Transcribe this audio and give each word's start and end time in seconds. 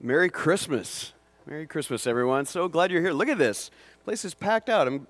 Merry 0.00 0.30
Christmas. 0.30 1.12
Merry 1.44 1.66
Christmas, 1.66 2.06
everyone. 2.06 2.46
So 2.46 2.68
glad 2.68 2.92
you're 2.92 3.02
here. 3.02 3.12
Look 3.12 3.28
at 3.28 3.36
this. 3.36 3.72
Place 4.04 4.24
is 4.24 4.32
packed 4.32 4.68
out. 4.68 4.86
I'm 4.86 5.08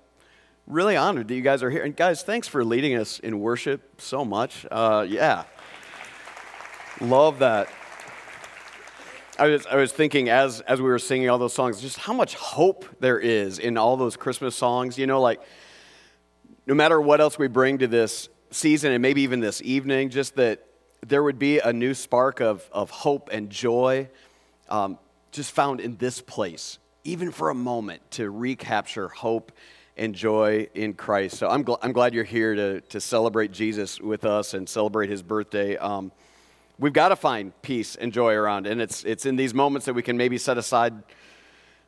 really 0.65 0.97
honored 0.97 1.27
that 1.27 1.35
you 1.35 1.43
guys 1.43 1.61
are 1.61 1.69
here. 1.69 1.83
And 1.83 1.95
guys, 1.95 2.23
thanks 2.23 2.47
for 2.47 2.65
leading 2.65 2.95
us 2.95 3.19
in 3.19 3.39
worship 3.39 4.01
so 4.01 4.25
much. 4.25 4.65
Uh, 4.71 5.05
yeah. 5.07 5.43
Love 6.99 7.37
that. 7.37 7.69
I 9.37 9.49
was, 9.49 9.67
I 9.67 9.75
was 9.75 9.91
thinking 9.91 10.29
as, 10.29 10.61
as 10.61 10.81
we 10.81 10.89
were 10.89 10.97
singing 10.97 11.29
all 11.29 11.37
those 11.37 11.53
songs, 11.53 11.79
just 11.79 11.99
how 11.99 12.13
much 12.13 12.33
hope 12.33 12.83
there 12.99 13.19
is 13.19 13.59
in 13.59 13.77
all 13.77 13.95
those 13.95 14.17
Christmas 14.17 14.55
songs. 14.55 14.97
You 14.97 15.05
know, 15.05 15.21
like 15.21 15.39
no 16.65 16.73
matter 16.73 16.99
what 16.99 17.21
else 17.21 17.37
we 17.37 17.47
bring 17.47 17.77
to 17.77 17.87
this 17.87 18.27
season 18.49 18.91
and 18.91 19.03
maybe 19.03 19.21
even 19.21 19.39
this 19.39 19.61
evening, 19.61 20.09
just 20.09 20.35
that 20.37 20.65
there 21.05 21.21
would 21.21 21.37
be 21.37 21.59
a 21.59 21.71
new 21.71 21.93
spark 21.93 22.41
of, 22.41 22.67
of 22.71 22.89
hope 22.89 23.29
and 23.31 23.51
joy 23.51 24.09
um, 24.69 24.97
just 25.31 25.51
found 25.51 25.79
in 25.79 25.97
this 25.97 26.21
place, 26.21 26.79
even 27.03 27.31
for 27.31 27.49
a 27.49 27.55
moment, 27.55 28.01
to 28.11 28.29
recapture 28.29 29.07
hope 29.07 29.51
and 29.97 30.15
joy 30.15 30.67
in 30.73 30.93
Christ. 30.93 31.37
So 31.37 31.49
I'm, 31.49 31.65
gl- 31.65 31.77
I'm 31.81 31.91
glad 31.91 32.13
you're 32.13 32.23
here 32.23 32.55
to, 32.55 32.81
to 32.81 33.01
celebrate 33.01 33.51
Jesus 33.51 33.99
with 33.99 34.23
us 34.23 34.53
and 34.53 34.67
celebrate 34.67 35.09
his 35.09 35.21
birthday. 35.21 35.75
Um, 35.77 36.11
we've 36.79 36.93
got 36.93 37.09
to 37.09 37.15
find 37.15 37.51
peace 37.61 37.95
and 37.97 38.13
joy 38.13 38.33
around, 38.33 38.65
and 38.65 38.81
it's, 38.81 39.03
it's 39.03 39.25
in 39.25 39.35
these 39.35 39.53
moments 39.53 39.85
that 39.85 39.93
we 39.93 40.01
can 40.01 40.15
maybe 40.15 40.37
set 40.37 40.57
aside 40.57 40.93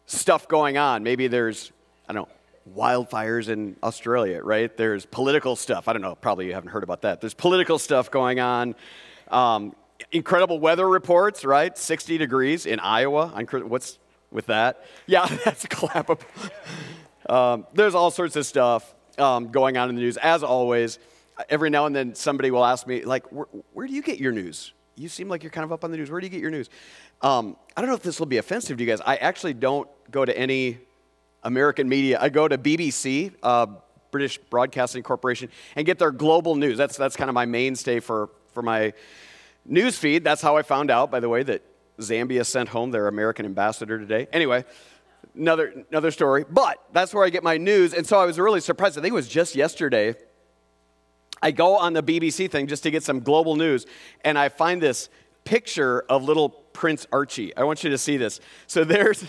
stuff 0.05 0.47
going 0.47 0.77
on. 0.77 1.03
Maybe 1.03 1.27
there's, 1.27 1.71
I 2.09 2.13
don't 2.13 2.27
know, 2.27 2.35
wildfires 2.75 3.47
in 3.47 3.77
Australia, 3.81 4.41
right? 4.43 4.75
There's 4.75 5.05
political 5.05 5.55
stuff. 5.55 5.87
I 5.87 5.93
don't 5.93 6.01
know, 6.01 6.15
probably 6.15 6.47
you 6.47 6.53
haven't 6.53 6.69
heard 6.69 6.83
about 6.83 7.03
that. 7.03 7.21
There's 7.21 7.33
political 7.33 7.79
stuff 7.79 8.11
going 8.11 8.39
on. 8.39 8.75
Um, 9.29 9.73
incredible 10.11 10.59
weather 10.59 10.87
reports, 10.87 11.45
right? 11.45 11.77
60 11.77 12.17
degrees 12.17 12.65
in 12.65 12.79
Iowa. 12.79 13.27
What's 13.63 13.99
with 14.31 14.47
that? 14.47 14.85
Yeah, 15.07 15.25
that's 15.45 15.65
clappable. 15.65 16.21
Um, 17.29 17.67
there's 17.73 17.95
all 17.95 18.11
sorts 18.11 18.35
of 18.35 18.45
stuff 18.45 18.93
um, 19.17 19.49
going 19.49 19.77
on 19.77 19.89
in 19.89 19.95
the 19.95 20.01
news, 20.01 20.17
as 20.17 20.43
always. 20.43 20.99
Every 21.49 21.69
now 21.69 21.85
and 21.85 21.95
then, 21.95 22.15
somebody 22.15 22.51
will 22.51 22.65
ask 22.65 22.87
me, 22.87 23.03
like, 23.03 23.31
where, 23.31 23.47
where, 23.73 23.87
do 23.87 23.93
you 23.93 24.01
get 24.01 24.19
your 24.19 24.31
news? 24.31 24.73
You 24.95 25.09
seem 25.09 25.29
like 25.29 25.43
you're 25.43 25.51
kind 25.51 25.65
of 25.65 25.71
up 25.71 25.83
on 25.83 25.91
the 25.91 25.97
news. 25.97 26.11
Where 26.11 26.19
do 26.19 26.27
you 26.27 26.31
get 26.31 26.41
your 26.41 26.51
news? 26.51 26.69
Um, 27.21 27.55
I 27.75 27.81
don't 27.81 27.89
know 27.89 27.95
if 27.95 28.03
this 28.03 28.19
will 28.19 28.27
be 28.27 28.37
offensive 28.37 28.77
to 28.77 28.83
you 28.83 28.89
guys. 28.89 29.01
I 29.05 29.15
actually 29.17 29.53
don't 29.53 29.89
go 30.11 30.25
to 30.25 30.37
any 30.37 30.79
American 31.43 31.87
media. 31.87 32.19
I 32.21 32.29
go 32.29 32.47
to 32.47 32.57
BBC, 32.57 33.33
uh, 33.41 33.67
British 34.11 34.37
Broadcasting 34.37 35.03
Corporation, 35.03 35.49
and 35.75 35.85
get 35.85 35.97
their 35.97 36.11
global 36.11 36.55
news. 36.55 36.77
That's, 36.77 36.97
that's 36.97 37.15
kind 37.15 37.29
of 37.29 37.33
my 37.33 37.45
mainstay 37.45 37.99
for, 37.99 38.29
for 38.53 38.61
my 38.61 38.93
news 39.65 39.97
feed. 39.97 40.23
That's 40.23 40.41
how 40.41 40.57
I 40.57 40.61
found 40.61 40.91
out, 40.91 41.11
by 41.11 41.19
the 41.19 41.29
way, 41.29 41.43
that 41.43 41.63
Zambia 41.99 42.45
sent 42.45 42.69
home 42.69 42.91
their 42.91 43.07
American 43.07 43.45
ambassador 43.45 43.99
today. 43.99 44.27
Anyway, 44.31 44.65
another, 45.35 45.85
another 45.91 46.11
story. 46.11 46.45
But 46.49 46.81
that's 46.91 47.13
where 47.13 47.25
I 47.25 47.29
get 47.29 47.43
my 47.43 47.57
news. 47.57 47.93
And 47.93 48.05
so 48.05 48.19
I 48.19 48.25
was 48.25 48.39
really 48.39 48.61
surprised. 48.61 48.97
I 48.97 49.01
think 49.01 49.11
it 49.11 49.15
was 49.15 49.27
just 49.27 49.55
yesterday. 49.55 50.15
I 51.41 51.51
go 51.51 51.77
on 51.77 51.93
the 51.93 52.03
BBC 52.03 52.49
thing 52.49 52.67
just 52.67 52.83
to 52.83 52.91
get 52.91 53.03
some 53.03 53.21
global 53.21 53.55
news, 53.55 53.87
and 54.23 54.37
I 54.37 54.49
find 54.49 54.81
this 54.81 55.09
picture 55.43 56.01
of 56.01 56.23
little 56.23 56.49
Prince 56.49 57.07
Archie. 57.11 57.55
I 57.57 57.63
want 57.63 57.83
you 57.83 57.89
to 57.89 57.97
see 57.97 58.17
this. 58.17 58.39
So 58.67 58.83
there's 58.85 59.23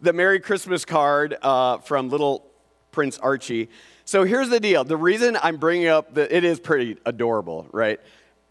the 0.00 0.12
Merry 0.12 0.40
Christmas 0.40 0.84
card 0.84 1.36
uh, 1.42 1.78
from 1.78 2.08
little 2.08 2.46
Prince 2.90 3.18
Archie. 3.18 3.68
So 4.04 4.24
here's 4.24 4.48
the 4.48 4.60
deal. 4.60 4.84
The 4.84 4.96
reason 4.96 5.36
I'm 5.42 5.56
bringing 5.56 5.88
up 5.88 6.14
the, 6.14 6.34
it 6.34 6.44
is 6.44 6.60
pretty 6.60 6.96
adorable, 7.04 7.66
right? 7.72 8.00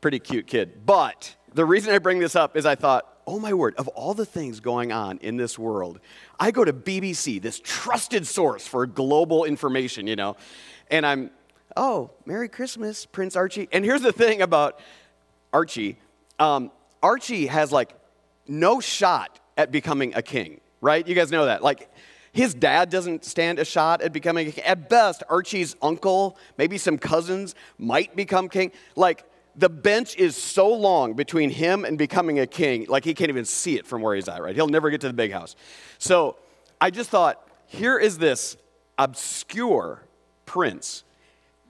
Pretty 0.01 0.19
cute 0.19 0.47
kid. 0.47 0.85
But 0.85 1.35
the 1.53 1.65
reason 1.65 1.93
I 1.93 1.99
bring 1.99 2.19
this 2.19 2.35
up 2.35 2.55
is 2.55 2.65
I 2.65 2.75
thought, 2.75 3.11
oh 3.27 3.39
my 3.39 3.53
word, 3.53 3.75
of 3.77 3.87
all 3.89 4.13
the 4.13 4.25
things 4.25 4.59
going 4.59 4.91
on 4.91 5.17
in 5.19 5.37
this 5.37 5.57
world, 5.57 5.99
I 6.39 6.51
go 6.51 6.63
to 6.63 6.73
BBC, 6.73 7.41
this 7.41 7.59
trusted 7.63 8.27
source 8.27 8.67
for 8.67 8.85
global 8.85 9.45
information, 9.45 10.05
you 10.07 10.15
know, 10.15 10.35
and 10.91 11.05
I'm, 11.05 11.31
oh, 11.75 12.11
Merry 12.25 12.49
Christmas, 12.49 13.05
Prince 13.05 13.35
Archie. 13.35 13.67
And 13.71 13.83
here's 13.83 14.01
the 14.01 14.13
thing 14.13 14.41
about 14.41 14.79
Archie 15.51 15.97
um, 16.39 16.71
Archie 17.01 17.47
has 17.47 17.71
like 17.71 17.93
no 18.47 18.79
shot 18.79 19.39
at 19.57 19.71
becoming 19.71 20.13
a 20.15 20.21
king, 20.21 20.59
right? 20.81 21.07
You 21.07 21.15
guys 21.15 21.31
know 21.31 21.45
that. 21.45 21.63
Like, 21.63 21.89
his 22.31 22.53
dad 22.53 22.89
doesn't 22.89 23.23
stand 23.23 23.59
a 23.59 23.65
shot 23.65 24.01
at 24.01 24.11
becoming 24.11 24.49
a 24.49 24.51
king. 24.51 24.63
At 24.65 24.89
best, 24.89 25.23
Archie's 25.29 25.75
uncle, 25.81 26.37
maybe 26.57 26.77
some 26.77 26.97
cousins, 26.97 27.55
might 27.77 28.15
become 28.15 28.49
king. 28.49 28.71
Like, 28.95 29.23
the 29.57 29.69
bench 29.69 30.17
is 30.17 30.35
so 30.35 30.73
long 30.73 31.13
between 31.13 31.49
him 31.49 31.85
and 31.85 31.97
becoming 31.97 32.39
a 32.39 32.47
king, 32.47 32.85
like 32.89 33.03
he 33.05 33.13
can't 33.13 33.29
even 33.29 33.45
see 33.45 33.77
it 33.77 33.87
from 33.87 34.01
where 34.01 34.15
he's 34.15 34.27
at, 34.27 34.41
right? 34.41 34.55
He'll 34.55 34.67
never 34.67 34.89
get 34.89 35.01
to 35.01 35.07
the 35.07 35.13
big 35.13 35.31
house. 35.31 35.55
So 35.97 36.37
I 36.81 36.89
just 36.89 37.09
thought, 37.09 37.47
here 37.67 37.97
is 37.97 38.17
this 38.17 38.57
obscure 38.97 40.03
prince 40.45 41.03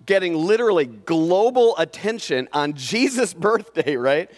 getting 0.06 0.36
literally 0.36 0.86
global 0.86 1.76
attention 1.78 2.48
on 2.54 2.74
Jesus' 2.74 3.34
birthday, 3.36 3.96
right? 3.96 4.30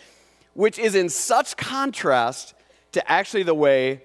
Which 0.53 0.79
is 0.79 0.95
in 0.95 1.09
such 1.09 1.57
contrast 1.57 2.53
to 2.93 3.11
actually 3.11 3.43
the 3.43 3.53
way 3.53 4.03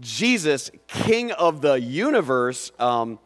Jesus, 0.00 0.70
king 0.86 1.32
of 1.32 1.60
the 1.60 1.74
universe, 1.74 2.70
um, 2.78 3.18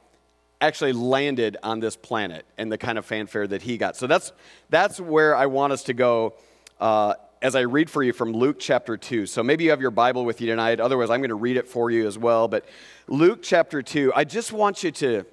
actually 0.61 0.93
landed 0.93 1.57
on 1.63 1.81
this 1.81 1.97
planet 1.97 2.45
and 2.59 2.71
the 2.71 2.79
kind 2.79 2.99
of 2.99 3.07
fanfare 3.07 3.47
that 3.47 3.63
he 3.63 3.79
got. 3.79 3.97
So 3.97 4.07
that's, 4.07 4.33
that's 4.69 5.01
where 5.01 5.35
I 5.35 5.47
want 5.47 5.73
us 5.73 5.85
to 5.85 5.95
go 5.95 6.35
uh, 6.81 7.15
as 7.43 7.55
I 7.55 7.61
read 7.61 7.89
for 7.89 8.03
you 8.03 8.13
from 8.13 8.33
Luke 8.33 8.59
chapter 8.59 8.97
2. 8.97 9.27
So 9.27 9.43
maybe 9.43 9.65
you 9.65 9.71
have 9.71 9.81
your 9.81 9.91
Bible 9.91 10.25
with 10.25 10.41
you 10.41 10.47
tonight. 10.47 10.79
Otherwise, 10.79 11.11
I'm 11.11 11.21
going 11.21 11.31
to 11.31 11.35
read 11.35 11.57
it 11.57 11.67
for 11.67 11.91
you 11.91 12.07
as 12.07 12.19
well. 12.19 12.49
But 12.49 12.67
Luke 13.09 13.41
chapter 13.43 13.83
2, 13.83 14.13
I 14.15 14.25
just 14.25 14.53
want 14.53 14.83
you 14.83 14.91
to, 14.91 15.25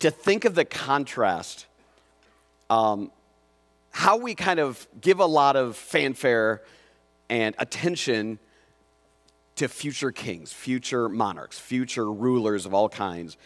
to 0.00 0.10
think 0.10 0.44
of 0.44 0.54
the 0.54 0.64
contrast. 0.64 1.66
Um, 2.68 3.10
how 3.90 4.18
we 4.18 4.34
kind 4.34 4.60
of 4.60 4.86
give 5.00 5.18
a 5.18 5.26
lot 5.26 5.56
of 5.56 5.76
fanfare 5.76 6.62
and 7.28 7.54
attention 7.58 8.38
to 9.56 9.68
future 9.68 10.12
kings, 10.12 10.52
future 10.52 11.08
monarchs, 11.08 11.58
future 11.58 12.10
rulers 12.10 12.66
of 12.66 12.74
all 12.74 12.88
kinds. 12.88 13.36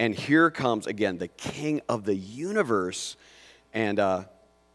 And 0.00 0.14
here 0.14 0.50
comes 0.50 0.86
again 0.86 1.18
the 1.18 1.28
king 1.28 1.82
of 1.86 2.04
the 2.06 2.14
universe 2.14 3.18
and 3.74 3.98
uh, 3.98 4.24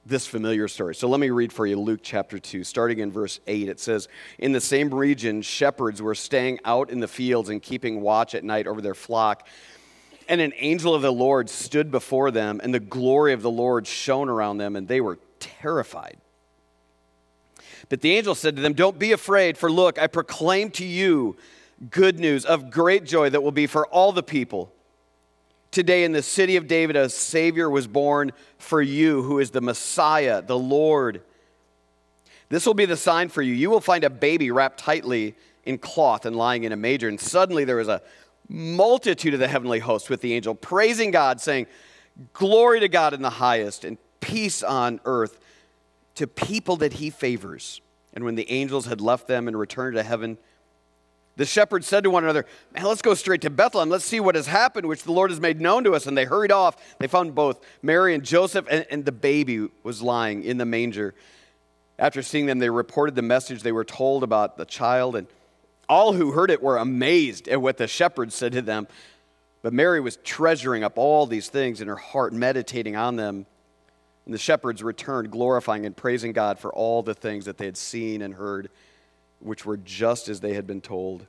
this 0.05 0.27
familiar 0.27 0.67
story. 0.67 0.93
So 0.93 1.09
let 1.09 1.19
me 1.19 1.31
read 1.31 1.51
for 1.51 1.65
you 1.65 1.79
Luke 1.79 2.01
chapter 2.03 2.37
2, 2.37 2.63
starting 2.63 2.99
in 2.99 3.11
verse 3.11 3.39
8. 3.47 3.67
It 3.67 3.79
says, 3.79 4.07
In 4.37 4.51
the 4.51 4.61
same 4.61 4.93
region, 4.93 5.41
shepherds 5.41 5.99
were 5.99 6.13
staying 6.13 6.59
out 6.63 6.91
in 6.91 6.99
the 6.99 7.07
fields 7.07 7.49
and 7.49 7.59
keeping 7.59 8.01
watch 8.01 8.35
at 8.35 8.43
night 8.43 8.67
over 8.67 8.81
their 8.81 8.93
flock. 8.93 9.47
And 10.29 10.41
an 10.41 10.53
angel 10.57 10.93
of 10.93 11.01
the 11.01 11.11
Lord 11.11 11.49
stood 11.49 11.89
before 11.89 12.29
them, 12.29 12.61
and 12.63 12.71
the 12.71 12.79
glory 12.79 13.33
of 13.33 13.41
the 13.41 13.49
Lord 13.49 13.87
shone 13.87 14.29
around 14.29 14.59
them, 14.59 14.75
and 14.75 14.87
they 14.87 15.01
were 15.01 15.17
terrified. 15.39 16.17
But 17.89 18.01
the 18.01 18.15
angel 18.15 18.35
said 18.35 18.57
to 18.57 18.61
them, 18.61 18.73
Don't 18.73 18.99
be 18.99 19.11
afraid, 19.11 19.57
for 19.57 19.71
look, 19.71 19.97
I 19.97 20.05
proclaim 20.05 20.69
to 20.73 20.85
you 20.85 21.35
good 21.89 22.19
news 22.19 22.45
of 22.45 22.69
great 22.69 23.05
joy 23.05 23.31
that 23.31 23.41
will 23.41 23.51
be 23.51 23.65
for 23.65 23.87
all 23.87 24.11
the 24.11 24.21
people. 24.21 24.71
Today 25.75 26.05
in 26.05 26.13
the 26.13 26.23
city 26.23 26.55
of 26.55 26.69
David, 26.69 26.95
a 26.95 27.09
Savior 27.09 27.69
was 27.69 27.85
born 27.85 28.31
for 28.57 28.81
you, 28.81 29.23
who 29.23 29.39
is 29.39 29.51
the 29.51 29.59
Messiah, 29.59 30.41
the 30.41 30.57
Lord. 30.57 31.21
This 32.47 32.65
will 32.65 32.73
be 32.73 32.85
the 32.85 32.95
sign 32.95 33.27
for 33.27 33.41
you. 33.41 33.53
You 33.53 33.69
will 33.69 33.81
find 33.81 34.05
a 34.05 34.09
baby 34.09 34.51
wrapped 34.51 34.79
tightly 34.79 35.35
in 35.65 35.77
cloth 35.77 36.25
and 36.25 36.33
lying 36.33 36.63
in 36.63 36.71
a 36.71 36.77
manger. 36.77 37.09
And 37.09 37.19
suddenly 37.19 37.65
there 37.65 37.75
was 37.75 37.89
a 37.89 38.01
multitude 38.47 39.33
of 39.33 39.41
the 39.41 39.49
heavenly 39.49 39.79
hosts 39.79 40.09
with 40.09 40.21
the 40.21 40.33
angel, 40.33 40.55
praising 40.55 41.11
God, 41.11 41.41
saying, 41.41 41.67
Glory 42.31 42.79
to 42.79 42.87
God 42.87 43.13
in 43.13 43.21
the 43.21 43.29
highest, 43.29 43.83
and 43.83 43.97
peace 44.21 44.63
on 44.63 45.01
earth 45.03 45.37
to 46.15 46.25
people 46.25 46.77
that 46.77 46.93
he 46.93 47.09
favors. 47.09 47.81
And 48.13 48.23
when 48.23 48.35
the 48.35 48.49
angels 48.49 48.85
had 48.85 49.01
left 49.01 49.27
them 49.27 49.49
and 49.49 49.59
returned 49.59 49.97
to 49.97 50.03
heaven, 50.03 50.37
the 51.37 51.45
shepherds 51.45 51.85
said 51.85 52.03
to 52.05 52.09
one 52.09 52.23
another, 52.23 52.45
Man, 52.73 52.85
let's 52.85 53.01
go 53.01 53.13
straight 53.13 53.41
to 53.41 53.49
Bethlehem. 53.49 53.89
Let's 53.89 54.05
see 54.05 54.19
what 54.19 54.35
has 54.35 54.47
happened, 54.47 54.87
which 54.87 55.03
the 55.03 55.11
Lord 55.11 55.31
has 55.31 55.41
made 55.41 55.59
known 55.59 55.83
to 55.83 55.93
us. 55.93 56.07
And 56.07 56.17
they 56.17 56.25
hurried 56.25 56.51
off. 56.51 56.97
They 56.99 57.07
found 57.07 57.35
both 57.35 57.63
Mary 57.81 58.15
and 58.15 58.23
Joseph, 58.23 58.65
and, 58.69 58.85
and 58.89 59.03
the 59.03 59.11
baby 59.11 59.67
was 59.83 60.01
lying 60.01 60.43
in 60.43 60.57
the 60.57 60.65
manger. 60.65 61.13
After 61.99 62.21
seeing 62.21 62.45
them, 62.45 62.59
they 62.59 62.69
reported 62.69 63.15
the 63.15 63.21
message 63.21 63.63
they 63.63 63.73
were 63.73 63.85
told 63.85 64.23
about 64.23 64.57
the 64.57 64.65
child. 64.65 65.15
And 65.15 65.27
all 65.89 66.13
who 66.13 66.31
heard 66.31 66.51
it 66.51 66.63
were 66.63 66.77
amazed 66.77 67.49
at 67.49 67.61
what 67.61 67.77
the 67.77 67.87
shepherds 67.87 68.33
said 68.33 68.53
to 68.53 68.61
them. 68.61 68.87
But 69.61 69.73
Mary 69.73 69.99
was 69.99 70.17
treasuring 70.17 70.83
up 70.83 70.97
all 70.97 71.25
these 71.25 71.49
things 71.49 71.81
in 71.81 71.87
her 71.87 71.95
heart, 71.95 72.31
meditating 72.31 72.95
on 72.95 73.17
them. 73.17 73.45
And 74.25 74.33
the 74.33 74.39
shepherds 74.39 74.81
returned, 74.81 75.31
glorifying 75.31 75.85
and 75.85 75.95
praising 75.95 76.31
God 76.31 76.59
for 76.59 76.73
all 76.73 77.03
the 77.03 77.13
things 77.13 77.45
that 77.45 77.57
they 77.57 77.65
had 77.65 77.77
seen 77.77 78.21
and 78.21 78.33
heard 78.33 78.69
which 79.39 79.65
were 79.65 79.77
just 79.77 80.29
as 80.29 80.39
they 80.39 80.53
had 80.53 80.65
been 80.65 80.81
told. 80.81 81.25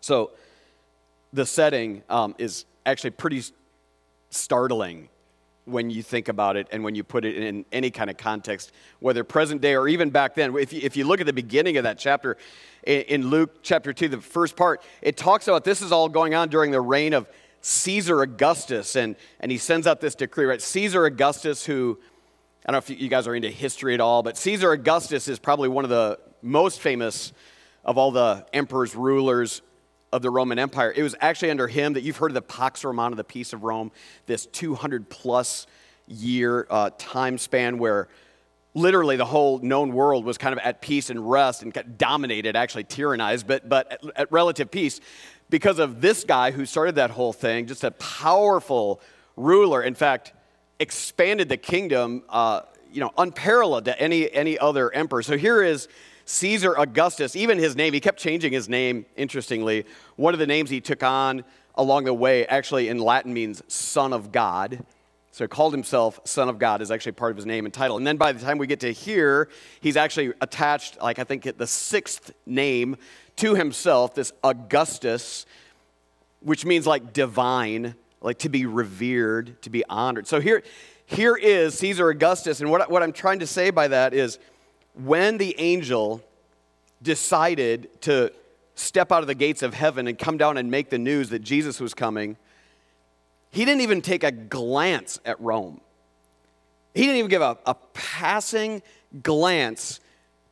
So 0.00 0.32
the 1.32 1.46
setting 1.46 2.02
um, 2.08 2.34
is 2.38 2.64
actually 2.86 3.10
pretty 3.10 3.42
startling 4.30 5.08
when 5.64 5.88
you 5.88 6.02
think 6.02 6.28
about 6.28 6.56
it 6.56 6.68
and 6.70 6.84
when 6.84 6.94
you 6.94 7.02
put 7.02 7.24
it 7.24 7.36
in 7.36 7.64
any 7.72 7.90
kind 7.90 8.10
of 8.10 8.16
context, 8.16 8.72
whether 9.00 9.24
present 9.24 9.60
day 9.60 9.74
or 9.74 9.88
even 9.88 10.10
back 10.10 10.34
then. 10.34 10.54
If 10.56 10.72
you, 10.72 10.80
if 10.82 10.96
you 10.96 11.06
look 11.06 11.20
at 11.20 11.26
the 11.26 11.32
beginning 11.32 11.76
of 11.76 11.84
that 11.84 11.98
chapter 11.98 12.36
in 12.84 13.28
Luke 13.28 13.62
chapter 13.62 13.92
2, 13.92 14.08
the 14.08 14.20
first 14.20 14.56
part, 14.56 14.82
it 15.00 15.16
talks 15.16 15.48
about 15.48 15.64
this 15.64 15.80
is 15.80 15.90
all 15.90 16.08
going 16.08 16.34
on 16.34 16.48
during 16.48 16.70
the 16.70 16.80
reign 16.80 17.14
of 17.14 17.28
Caesar 17.62 18.20
Augustus. 18.20 18.94
And, 18.94 19.16
and 19.40 19.50
he 19.50 19.56
sends 19.56 19.86
out 19.86 20.00
this 20.00 20.14
decree, 20.14 20.44
right? 20.44 20.60
Caesar 20.60 21.06
Augustus, 21.06 21.64
who, 21.64 21.98
I 22.66 22.72
don't 22.72 22.88
know 22.88 22.94
if 22.94 23.00
you 23.00 23.08
guys 23.08 23.26
are 23.26 23.34
into 23.34 23.50
history 23.50 23.94
at 23.94 24.00
all, 24.00 24.22
but 24.22 24.36
Caesar 24.36 24.72
Augustus 24.72 25.28
is 25.28 25.38
probably 25.38 25.70
one 25.70 25.84
of 25.84 25.90
the 25.90 26.18
most 26.44 26.80
famous 26.80 27.32
of 27.84 27.98
all 27.98 28.10
the 28.10 28.46
emperors, 28.52 28.94
rulers 28.94 29.62
of 30.12 30.22
the 30.22 30.30
Roman 30.30 30.58
Empire. 30.58 30.92
It 30.94 31.02
was 31.02 31.16
actually 31.20 31.50
under 31.50 31.66
him 31.66 31.94
that 31.94 32.02
you've 32.02 32.18
heard 32.18 32.30
of 32.30 32.34
the 32.34 32.42
Pax 32.42 32.84
Romana, 32.84 33.16
the 33.16 33.24
Peace 33.24 33.52
of 33.52 33.64
Rome, 33.64 33.90
this 34.26 34.46
200 34.46 35.08
plus 35.10 35.66
year 36.06 36.66
uh, 36.70 36.90
time 36.98 37.38
span 37.38 37.78
where 37.78 38.08
literally 38.74 39.16
the 39.16 39.24
whole 39.24 39.58
known 39.58 39.92
world 39.92 40.24
was 40.24 40.38
kind 40.38 40.52
of 40.52 40.58
at 40.60 40.80
peace 40.80 41.10
and 41.10 41.28
rest 41.28 41.62
and 41.62 41.72
dominated, 41.96 42.56
actually 42.56 42.84
tyrannized, 42.84 43.46
but, 43.46 43.68
but 43.68 43.90
at, 43.90 44.00
at 44.16 44.32
relative 44.32 44.70
peace 44.70 45.00
because 45.50 45.78
of 45.78 46.00
this 46.00 46.24
guy 46.24 46.50
who 46.50 46.66
started 46.66 46.96
that 46.96 47.10
whole 47.10 47.32
thing, 47.32 47.66
just 47.66 47.84
a 47.84 47.90
powerful 47.92 49.00
ruler. 49.36 49.82
In 49.82 49.94
fact, 49.94 50.32
expanded 50.78 51.48
the 51.48 51.56
kingdom, 51.56 52.22
uh, 52.28 52.62
you 52.92 53.00
know, 53.00 53.12
unparalleled 53.18 53.84
to 53.84 54.00
any, 54.00 54.30
any 54.32 54.58
other 54.58 54.92
emperor. 54.92 55.22
So 55.22 55.36
here 55.36 55.62
is 55.62 55.88
Caesar 56.26 56.74
Augustus, 56.78 57.36
even 57.36 57.58
his 57.58 57.76
name, 57.76 57.92
he 57.92 58.00
kept 58.00 58.18
changing 58.18 58.52
his 58.52 58.68
name, 58.68 59.06
interestingly. 59.16 59.84
One 60.16 60.34
of 60.34 60.40
the 60.40 60.46
names 60.46 60.70
he 60.70 60.80
took 60.80 61.02
on 61.02 61.44
along 61.74 62.04
the 62.04 62.14
way 62.14 62.46
actually 62.46 62.88
in 62.88 62.98
Latin 62.98 63.32
means 63.32 63.62
son 63.68 64.12
of 64.12 64.32
God. 64.32 64.84
So 65.32 65.42
he 65.42 65.48
called 65.48 65.72
himself 65.72 66.20
Son 66.24 66.48
of 66.48 66.60
God 66.60 66.80
is 66.80 66.92
actually 66.92 67.12
part 67.12 67.32
of 67.32 67.36
his 67.36 67.44
name 67.44 67.64
and 67.64 67.74
title. 67.74 67.96
And 67.96 68.06
then 68.06 68.16
by 68.16 68.30
the 68.30 68.38
time 68.38 68.56
we 68.56 68.68
get 68.68 68.78
to 68.80 68.92
here, 68.92 69.48
he's 69.80 69.96
actually 69.96 70.32
attached, 70.40 71.02
like 71.02 71.18
I 71.18 71.24
think 71.24 71.58
the 71.58 71.66
sixth 71.66 72.32
name 72.46 72.96
to 73.36 73.56
himself, 73.56 74.14
this 74.14 74.32
Augustus, 74.44 75.44
which 76.38 76.64
means 76.64 76.86
like 76.86 77.12
divine, 77.12 77.96
like 78.20 78.38
to 78.38 78.48
be 78.48 78.64
revered, 78.64 79.60
to 79.62 79.70
be 79.70 79.82
honored. 79.88 80.28
So 80.28 80.40
here, 80.40 80.62
here 81.06 81.34
is 81.34 81.76
Caesar 81.80 82.10
Augustus. 82.10 82.60
And 82.60 82.70
what, 82.70 82.88
what 82.88 83.02
I'm 83.02 83.12
trying 83.12 83.40
to 83.40 83.46
say 83.48 83.70
by 83.70 83.88
that 83.88 84.14
is 84.14 84.38
when 84.94 85.38
the 85.38 85.54
angel 85.58 86.22
decided 87.02 87.88
to 88.02 88.32
step 88.74 89.12
out 89.12 89.22
of 89.22 89.26
the 89.26 89.34
gates 89.34 89.62
of 89.62 89.74
heaven 89.74 90.08
and 90.08 90.18
come 90.18 90.36
down 90.36 90.56
and 90.56 90.70
make 90.70 90.90
the 90.90 90.98
news 90.98 91.30
that 91.30 91.40
Jesus 91.40 91.80
was 91.80 91.94
coming, 91.94 92.36
he 93.50 93.64
didn't 93.64 93.82
even 93.82 94.02
take 94.02 94.24
a 94.24 94.32
glance 94.32 95.20
at 95.24 95.40
Rome. 95.40 95.80
He 96.94 97.02
didn't 97.02 97.16
even 97.16 97.30
give 97.30 97.42
a, 97.42 97.58
a 97.66 97.74
passing 97.92 98.82
glance 99.22 100.00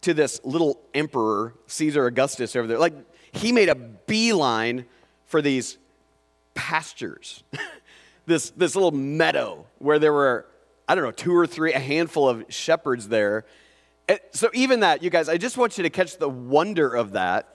to 0.02 0.14
this 0.14 0.40
little 0.44 0.80
emperor, 0.94 1.54
Caesar 1.68 2.06
Augustus, 2.06 2.54
over 2.56 2.66
there. 2.66 2.78
Like, 2.78 2.94
he 3.32 3.52
made 3.52 3.68
a 3.68 3.74
beeline 3.74 4.84
for 5.26 5.40
these 5.40 5.78
pastures, 6.54 7.42
this, 8.26 8.50
this 8.50 8.74
little 8.74 8.90
meadow 8.90 9.66
where 9.78 9.98
there 9.98 10.12
were, 10.12 10.46
I 10.88 10.94
don't 10.94 11.04
know, 11.04 11.12
two 11.12 11.34
or 11.34 11.46
three, 11.46 11.72
a 11.72 11.78
handful 11.78 12.28
of 12.28 12.44
shepherds 12.48 13.08
there 13.08 13.44
so, 14.32 14.50
even 14.52 14.80
that, 14.80 15.02
you 15.02 15.10
guys, 15.10 15.28
I 15.28 15.36
just 15.36 15.56
want 15.56 15.76
you 15.78 15.82
to 15.84 15.90
catch 15.90 16.16
the 16.16 16.28
wonder 16.28 16.94
of 16.94 17.12
that. 17.12 17.48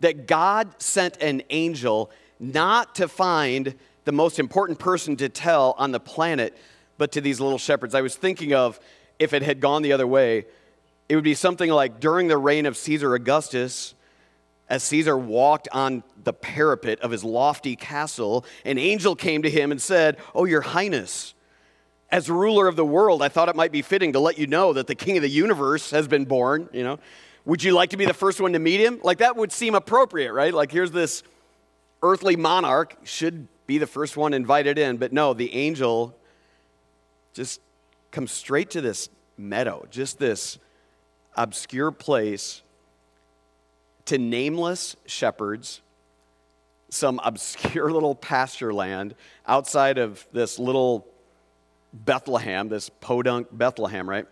That 0.00 0.26
God 0.26 0.80
sent 0.80 1.20
an 1.20 1.42
angel 1.50 2.10
not 2.38 2.94
to 2.96 3.08
find 3.08 3.74
the 4.04 4.12
most 4.12 4.38
important 4.38 4.78
person 4.78 5.16
to 5.16 5.28
tell 5.28 5.74
on 5.76 5.92
the 5.92 6.00
planet, 6.00 6.56
but 6.98 7.12
to 7.12 7.20
these 7.20 7.40
little 7.40 7.58
shepherds. 7.58 7.94
I 7.94 8.00
was 8.00 8.16
thinking 8.16 8.54
of 8.54 8.80
if 9.18 9.34
it 9.34 9.42
had 9.42 9.60
gone 9.60 9.82
the 9.82 9.92
other 9.92 10.06
way, 10.06 10.46
it 11.08 11.14
would 11.14 11.24
be 11.24 11.34
something 11.34 11.70
like 11.70 12.00
during 12.00 12.28
the 12.28 12.38
reign 12.38 12.66
of 12.66 12.76
Caesar 12.76 13.14
Augustus, 13.14 13.94
as 14.68 14.84
Caesar 14.84 15.18
walked 15.18 15.68
on 15.72 16.04
the 16.22 16.32
parapet 16.32 17.00
of 17.00 17.10
his 17.10 17.24
lofty 17.24 17.74
castle, 17.74 18.44
an 18.64 18.78
angel 18.78 19.16
came 19.16 19.42
to 19.42 19.50
him 19.50 19.72
and 19.72 19.82
said, 19.82 20.16
Oh, 20.34 20.44
your 20.44 20.60
highness, 20.60 21.34
as 22.12 22.28
ruler 22.28 22.66
of 22.66 22.76
the 22.76 22.84
world, 22.84 23.22
I 23.22 23.28
thought 23.28 23.48
it 23.48 23.56
might 23.56 23.72
be 23.72 23.82
fitting 23.82 24.12
to 24.14 24.20
let 24.20 24.38
you 24.38 24.46
know 24.46 24.72
that 24.72 24.86
the 24.86 24.94
king 24.94 25.16
of 25.16 25.22
the 25.22 25.30
universe 25.30 25.90
has 25.90 26.08
been 26.08 26.24
born, 26.24 26.68
you 26.72 26.82
know. 26.82 26.98
Would 27.44 27.62
you 27.62 27.72
like 27.72 27.90
to 27.90 27.96
be 27.96 28.04
the 28.04 28.14
first 28.14 28.40
one 28.40 28.52
to 28.52 28.58
meet 28.58 28.80
him? 28.80 29.00
Like 29.02 29.18
that 29.18 29.36
would 29.36 29.52
seem 29.52 29.74
appropriate, 29.74 30.32
right? 30.32 30.52
Like 30.52 30.72
here's 30.72 30.90
this 30.90 31.22
earthly 32.02 32.36
monarch 32.36 32.96
should 33.04 33.48
be 33.66 33.78
the 33.78 33.86
first 33.86 34.16
one 34.16 34.34
invited 34.34 34.78
in, 34.78 34.96
but 34.96 35.12
no, 35.12 35.32
the 35.32 35.54
angel 35.54 36.16
just 37.32 37.60
comes 38.10 38.32
straight 38.32 38.70
to 38.70 38.80
this 38.80 39.08
meadow, 39.36 39.86
just 39.90 40.18
this 40.18 40.58
obscure 41.36 41.92
place 41.92 42.62
to 44.06 44.18
nameless 44.18 44.96
shepherds, 45.06 45.80
some 46.88 47.20
obscure 47.22 47.90
little 47.92 48.14
pasture 48.14 48.74
land 48.74 49.14
outside 49.46 49.98
of 49.98 50.26
this 50.32 50.58
little 50.58 51.06
Bethlehem, 51.92 52.68
this 52.68 52.88
podunk 52.88 53.48
Bethlehem, 53.50 54.08
right? 54.08 54.26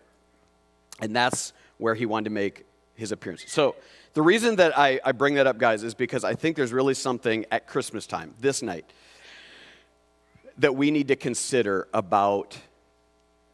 And 1.00 1.14
that's 1.14 1.52
where 1.78 1.94
he 1.94 2.06
wanted 2.06 2.24
to 2.24 2.30
make 2.30 2.64
his 2.94 3.12
appearance. 3.12 3.44
So, 3.46 3.76
the 4.14 4.22
reason 4.22 4.56
that 4.56 4.76
I, 4.76 4.98
I 5.04 5.12
bring 5.12 5.34
that 5.34 5.46
up, 5.46 5.58
guys, 5.58 5.84
is 5.84 5.94
because 5.94 6.24
I 6.24 6.34
think 6.34 6.56
there's 6.56 6.72
really 6.72 6.94
something 6.94 7.44
at 7.52 7.68
Christmas 7.68 8.06
time, 8.06 8.34
this 8.40 8.62
night, 8.62 8.84
that 10.58 10.74
we 10.74 10.90
need 10.90 11.08
to 11.08 11.16
consider 11.16 11.86
about 11.94 12.58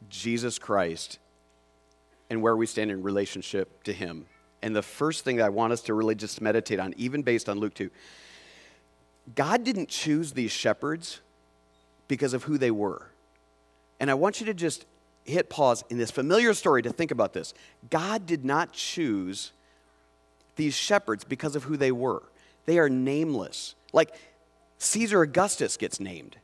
Jesus 0.09 0.59
Christ 0.59 1.19
and 2.31 2.41
where 2.41 2.57
we 2.57 2.67
stand 2.67 2.91
in 2.91 3.03
relationship 3.03 3.83
to 3.85 3.93
him. 3.93 4.27
And 4.63 4.75
the 4.75 4.83
first 4.83 5.25
thing 5.25 5.37
that 5.37 5.45
I 5.45 5.51
want 5.51 5.75
us 5.75 5.83
to 5.83 5.95
really 5.95 6.15
just 6.15 6.41
meditate 6.41 6.81
on, 6.81 6.95
even 6.97 7.23
based 7.23 7.51
on 7.51 7.59
Luke 7.59 7.75
2, 7.75 7.91
God 9.35 9.65
didn't 9.65 9.89
choose 9.89 10.33
these 10.33 10.51
shepherds 10.51 11.21
because 12.09 12.33
of 12.33 12.45
who 12.45 12.57
they 12.57 12.71
were. 12.71 13.09
And 14.01 14.11
I 14.11 14.15
want 14.15 14.41
you 14.41 14.47
to 14.47 14.55
just 14.55 14.87
hit 15.25 15.49
pause 15.49 15.85
in 15.89 15.99
this 15.99 16.11
familiar 16.11 16.53
story 16.55 16.83
to 16.83 16.91
think 16.91 17.11
about 17.11 17.33
this. 17.33 17.55
God 17.91 18.27
did 18.27 18.45
not 18.45 18.73
choose 18.73 19.53
these 20.57 20.75
shepherds 20.75 21.25
because 21.25 21.57
of 21.57 21.65
who 21.65 21.77
they 21.77 21.93
were, 21.93 22.23
they 22.67 22.79
are 22.79 22.89
nameless. 22.89 23.75
Like 23.93 24.15
Caesar 24.79 25.23
Augustus 25.23 25.77
gets 25.77 26.01
named. 26.01 26.37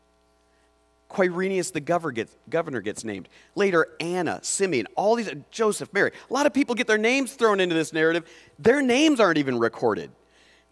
Quirinius 1.10 1.72
the 1.72 1.80
governor 1.80 2.80
gets, 2.80 3.04
named. 3.04 3.28
Later, 3.56 3.88
Anna, 3.98 4.38
Simeon, 4.42 4.86
all 4.94 5.16
these, 5.16 5.30
Joseph, 5.50 5.92
Mary. 5.92 6.12
A 6.28 6.32
lot 6.32 6.46
of 6.46 6.54
people 6.54 6.76
get 6.76 6.86
their 6.86 6.98
names 6.98 7.32
thrown 7.32 7.58
into 7.58 7.74
this 7.74 7.92
narrative. 7.92 8.30
Their 8.60 8.80
names 8.80 9.18
aren't 9.18 9.38
even 9.38 9.58
recorded. 9.58 10.12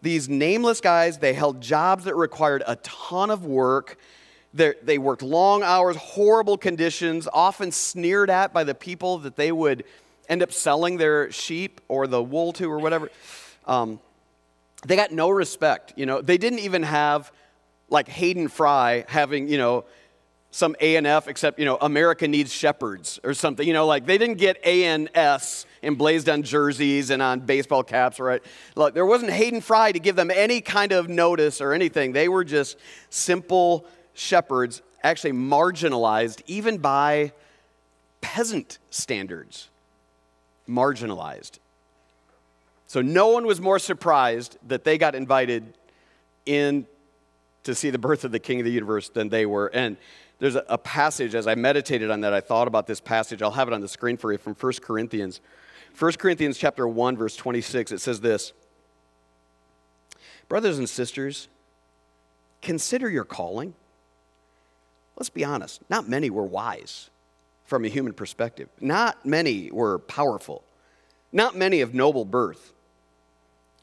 These 0.01 0.29
nameless 0.29 0.79
guys, 0.79 1.17
they 1.17 1.33
held 1.33 1.59
jobs 1.59 2.05
that 2.05 2.15
required 2.15 2.63
a 2.65 2.77
ton 2.77 3.29
of 3.29 3.45
work. 3.45 3.97
They're, 4.53 4.75
they 4.81 4.97
worked 4.97 5.21
long 5.21 5.61
hours, 5.61 5.95
horrible 5.95 6.57
conditions, 6.57 7.27
often 7.31 7.71
sneered 7.71 8.29
at 8.29 8.51
by 8.51 8.63
the 8.63 8.73
people 8.73 9.19
that 9.19 9.35
they 9.35 9.51
would 9.51 9.83
end 10.27 10.41
up 10.43 10.51
selling 10.51 10.97
their 10.97 11.31
sheep 11.31 11.81
or 11.87 12.07
the 12.07 12.21
wool 12.21 12.53
to 12.53 12.71
or 12.71 12.79
whatever. 12.79 13.09
Um, 13.65 13.99
they 14.85 14.95
got 14.95 15.11
no 15.11 15.29
respect. 15.29 15.93
You 15.95 16.05
know, 16.05 16.21
they 16.21 16.37
didn't 16.37 16.59
even 16.59 16.83
have 16.83 17.31
like 17.89 18.07
Hayden 18.07 18.47
Fry 18.47 19.05
having, 19.07 19.49
you 19.49 19.57
know, 19.57 19.85
some 20.51 20.75
ANF 20.81 21.27
except, 21.27 21.59
you 21.59 21.65
know, 21.65 21.77
America 21.79 22.27
needs 22.27 22.51
shepherds 22.51 23.19
or 23.23 23.33
something. 23.33 23.67
You 23.67 23.73
know, 23.73 23.85
like 23.85 24.05
they 24.05 24.17
didn't 24.17 24.37
get 24.37 24.57
A 24.63 24.85
and 24.85 25.15
ANS 25.15 25.65
emblazed 25.83 26.27
on 26.27 26.41
jerseys 26.43 27.11
and 27.11 27.21
on 27.21 27.41
baseball 27.41 27.83
caps, 27.83 28.19
right? 28.19 28.41
Look, 28.75 28.93
there 28.93 29.05
wasn't 29.05 29.31
Hayden 29.31 29.61
Fry 29.61 29.91
to 29.91 29.99
give 29.99 30.15
them 30.15 30.31
any 30.31 30.61
kind 30.61 30.91
of 30.91 31.07
notice 31.07 31.61
or 31.61 31.73
anything. 31.73 32.13
They 32.13 32.27
were 32.27 32.43
just 32.43 32.77
simple 33.09 33.85
shepherds 34.13 34.81
actually 35.03 35.31
marginalized 35.31 36.41
even 36.47 36.77
by 36.77 37.31
peasant 38.21 38.77
standards. 38.89 39.69
Marginalized. 40.67 41.59
So 42.87 43.01
no 43.01 43.27
one 43.29 43.45
was 43.45 43.61
more 43.61 43.79
surprised 43.79 44.57
that 44.67 44.83
they 44.83 44.97
got 44.97 45.15
invited 45.15 45.73
in 46.45 46.85
to 47.63 47.75
see 47.75 47.89
the 47.89 47.99
birth 47.99 48.23
of 48.23 48.31
the 48.31 48.39
king 48.39 48.59
of 48.59 48.65
the 48.65 48.71
universe 48.71 49.09
than 49.09 49.29
they 49.29 49.45
were. 49.45 49.67
And 49.67 49.97
there's 50.39 50.55
a, 50.55 50.77
passage, 50.77 51.35
as 51.35 51.47
I 51.47 51.55
meditated 51.55 52.09
on 52.09 52.21
that, 52.21 52.33
I 52.33 52.39
thought 52.39 52.67
about 52.67 52.87
this 52.87 53.01
passage. 53.01 53.41
I'll 53.41 53.51
have 53.51 53.67
it 53.67 53.73
on 53.73 53.81
the 53.81 53.87
screen 53.87 54.15
for 54.17 54.31
you 54.31 54.37
from 54.37 54.55
1 54.55 54.73
Corinthians. 54.81 55.41
1 55.97 56.13
Corinthians 56.13 56.57
chapter 56.57 56.87
1, 56.87 57.17
verse 57.17 57.35
26, 57.35 57.91
it 57.91 57.99
says 57.99 58.21
this 58.21 58.53
Brothers 60.47 60.79
and 60.79 60.89
sisters, 60.89 61.49
consider 62.61 63.09
your 63.09 63.25
calling 63.25 63.73
let's 65.19 65.29
be 65.29 65.43
honest, 65.43 65.81
not 65.89 66.07
many 66.07 66.29
were 66.29 66.45
wise 66.45 67.09
from 67.65 67.85
a 67.85 67.87
human 67.87 68.13
perspective. 68.13 68.69
Not 68.79 69.25
many 69.25 69.69
were 69.71 69.99
powerful. 69.99 70.63
Not 71.31 71.55
many 71.55 71.81
of 71.81 71.93
noble 71.93 72.25
birth. 72.25 72.73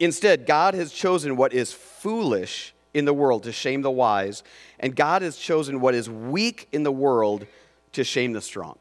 Instead, 0.00 0.47
God 0.47 0.75
has 0.75 0.93
chosen 0.93 1.37
what 1.37 1.52
is 1.52 1.73
foolish 1.73 2.75
in 2.93 3.05
the 3.05 3.14
world 3.14 3.45
to 3.45 3.52
shame 3.52 3.83
the 3.83 3.90
wise, 3.90 4.43
and 4.81 4.97
God 4.97 5.23
has 5.23 5.37
chosen 5.37 5.81
what 5.81 5.95
is 5.95 6.09
weak 6.11 6.66
in 6.73 6.83
the 6.83 6.93
world 6.93 7.47
to 7.93 8.02
shame 8.02 8.33
the 8.33 8.40
strong. 8.40 8.78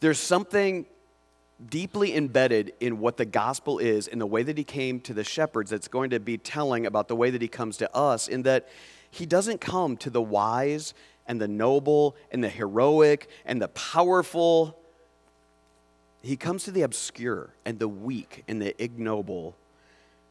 There's 0.00 0.18
something 0.18 0.86
deeply 1.70 2.14
embedded 2.14 2.72
in 2.80 2.98
what 2.98 3.16
the 3.16 3.24
gospel 3.24 3.78
is 3.78 4.08
in 4.08 4.18
the 4.18 4.26
way 4.26 4.42
that 4.42 4.58
he 4.58 4.64
came 4.64 5.00
to 5.00 5.14
the 5.14 5.24
shepherds 5.24 5.70
that's 5.70 5.88
going 5.88 6.10
to 6.10 6.20
be 6.20 6.36
telling 6.36 6.84
about 6.84 7.08
the 7.08 7.16
way 7.16 7.30
that 7.30 7.40
he 7.40 7.48
comes 7.48 7.78
to 7.78 7.94
us 7.94 8.28
in 8.28 8.42
that 8.42 8.68
he 9.10 9.24
doesn't 9.24 9.60
come 9.60 9.96
to 9.96 10.10
the 10.10 10.20
wise 10.20 10.92
and 11.28 11.40
the 11.40 11.48
noble 11.48 12.16
and 12.30 12.42
the 12.42 12.48
heroic 12.48 13.28
and 13.44 13.60
the 13.60 13.68
powerful. 13.68 14.78
He 16.22 16.36
comes 16.36 16.64
to 16.64 16.70
the 16.70 16.82
obscure 16.82 17.50
and 17.64 17.78
the 17.78 17.88
weak 17.88 18.44
and 18.48 18.60
the 18.60 18.80
ignoble. 18.82 19.56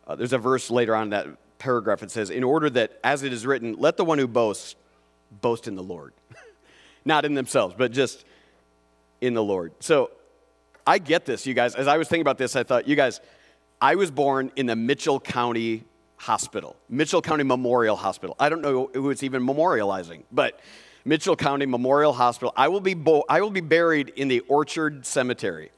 Uh, 0.08 0.16
there's 0.16 0.34
a 0.34 0.38
verse 0.38 0.70
later 0.70 0.96
on 0.96 1.04
in 1.04 1.10
that 1.12 1.28
paragraph 1.58 2.04
it 2.04 2.12
says 2.12 2.30
in 2.30 2.44
order 2.44 2.70
that 2.70 3.00
as 3.04 3.24
it 3.24 3.32
is 3.32 3.46
written 3.46 3.76
let 3.80 3.96
the 3.96 4.04
one 4.04 4.20
who 4.20 4.28
boasts 4.28 4.76
boast 5.42 5.68
in 5.68 5.76
the 5.76 5.84
lord. 5.84 6.14
Not 7.06 7.26
in 7.26 7.34
themselves 7.34 7.76
but 7.78 7.92
just 7.92 8.26
in 9.22 9.34
the 9.34 9.44
lord. 9.44 9.72
So 9.80 10.12
I 10.88 11.00
get 11.00 11.26
this, 11.26 11.48
you 11.48 11.54
guys. 11.54 11.76
As 11.76 11.88
I 11.88 11.98
was 11.98 12.08
thinking 12.08 12.22
about 12.22 12.38
this, 12.38 12.56
I 12.56 12.64
thought, 12.64 12.88
you 12.88 12.96
guys, 12.96 13.20
I 13.82 13.96
was 13.96 14.12
born 14.12 14.52
in 14.56 14.68
the 14.68 14.76
Mitchell 14.76 15.20
County 15.20 15.84
Hospital, 16.26 16.76
Mitchell 16.90 17.22
County 17.22 17.44
Memorial 17.44 17.96
Hospital. 17.96 18.36
I 18.40 18.50
don't 18.50 18.62
know 18.62 18.90
who 18.96 19.12
it's 19.12 19.22
even 19.22 19.46
memorializing, 19.46 20.24
but 20.32 20.60
Mitchell 21.06 21.36
County 21.36 21.68
Memorial 21.68 22.14
Hospital. 22.14 22.52
I 22.58 22.68
will 22.68 22.80
be, 22.80 22.96
bo- 22.96 23.26
I 23.30 23.42
will 23.42 23.52
be 23.52 23.62
buried 23.62 24.10
in 24.10 24.28
the 24.28 24.40
Orchard 24.40 25.06
Cemetery. 25.06 25.70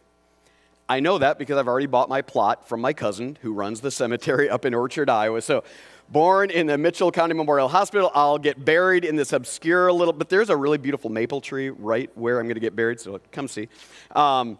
I 0.87 1.01
know 1.01 1.17
that 1.17 1.37
because 1.37 1.57
I've 1.57 1.67
already 1.67 1.85
bought 1.85 2.07
my 2.07 2.21
plot 2.21 2.69
from 2.69 2.79
my 2.79 2.93
cousin 2.93 3.37
who 3.41 3.51
runs 3.51 3.81
the 3.81 3.91
cemetery 3.91 4.49
up 4.49 4.63
in 4.63 4.73
Orchard, 4.73 5.09
Iowa. 5.09 5.41
So, 5.41 5.65
born 6.07 6.49
in 6.49 6.67
the 6.67 6.77
Mitchell 6.77 7.11
County 7.11 7.33
Memorial 7.33 7.67
Hospital, 7.67 8.09
I'll 8.15 8.37
get 8.37 8.63
buried 8.63 9.03
in 9.03 9.17
this 9.17 9.33
obscure 9.33 9.91
little, 9.91 10.13
but 10.13 10.29
there's 10.29 10.49
a 10.49 10.55
really 10.55 10.77
beautiful 10.77 11.09
maple 11.09 11.41
tree 11.41 11.71
right 11.71 12.09
where 12.17 12.39
I'm 12.39 12.45
going 12.45 12.55
to 12.55 12.61
get 12.61 12.73
buried, 12.73 13.01
so 13.01 13.19
come 13.33 13.49
see. 13.49 13.67
Um, 14.15 14.57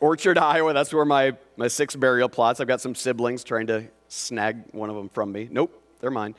Orchard, 0.00 0.36
Iowa, 0.36 0.74
that's 0.74 0.92
where 0.92 1.06
my, 1.06 1.34
my 1.56 1.68
six 1.68 1.96
burial 1.96 2.28
plots. 2.28 2.60
I've 2.60 2.68
got 2.68 2.82
some 2.82 2.94
siblings 2.94 3.42
trying 3.42 3.68
to 3.68 3.86
snag 4.08 4.62
one 4.72 4.90
of 4.90 4.96
them 4.96 5.08
from 5.08 5.32
me. 5.32 5.48
Nope, 5.50 5.82
they're 6.00 6.10
mine. 6.10 6.34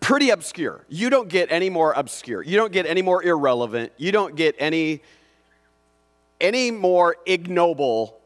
Pretty 0.00 0.30
obscure. 0.30 0.84
You 0.88 1.10
don't 1.10 1.28
get 1.28 1.52
any 1.52 1.70
more 1.70 1.92
obscure. 1.92 2.42
You 2.42 2.56
don't 2.56 2.72
get 2.72 2.86
any 2.86 3.02
more 3.02 3.22
irrelevant. 3.22 3.92
You 3.96 4.12
don't 4.12 4.34
get 4.34 4.56
any 4.58 5.02
any 6.40 6.72
more 6.72 7.16
ignoble 7.24 8.18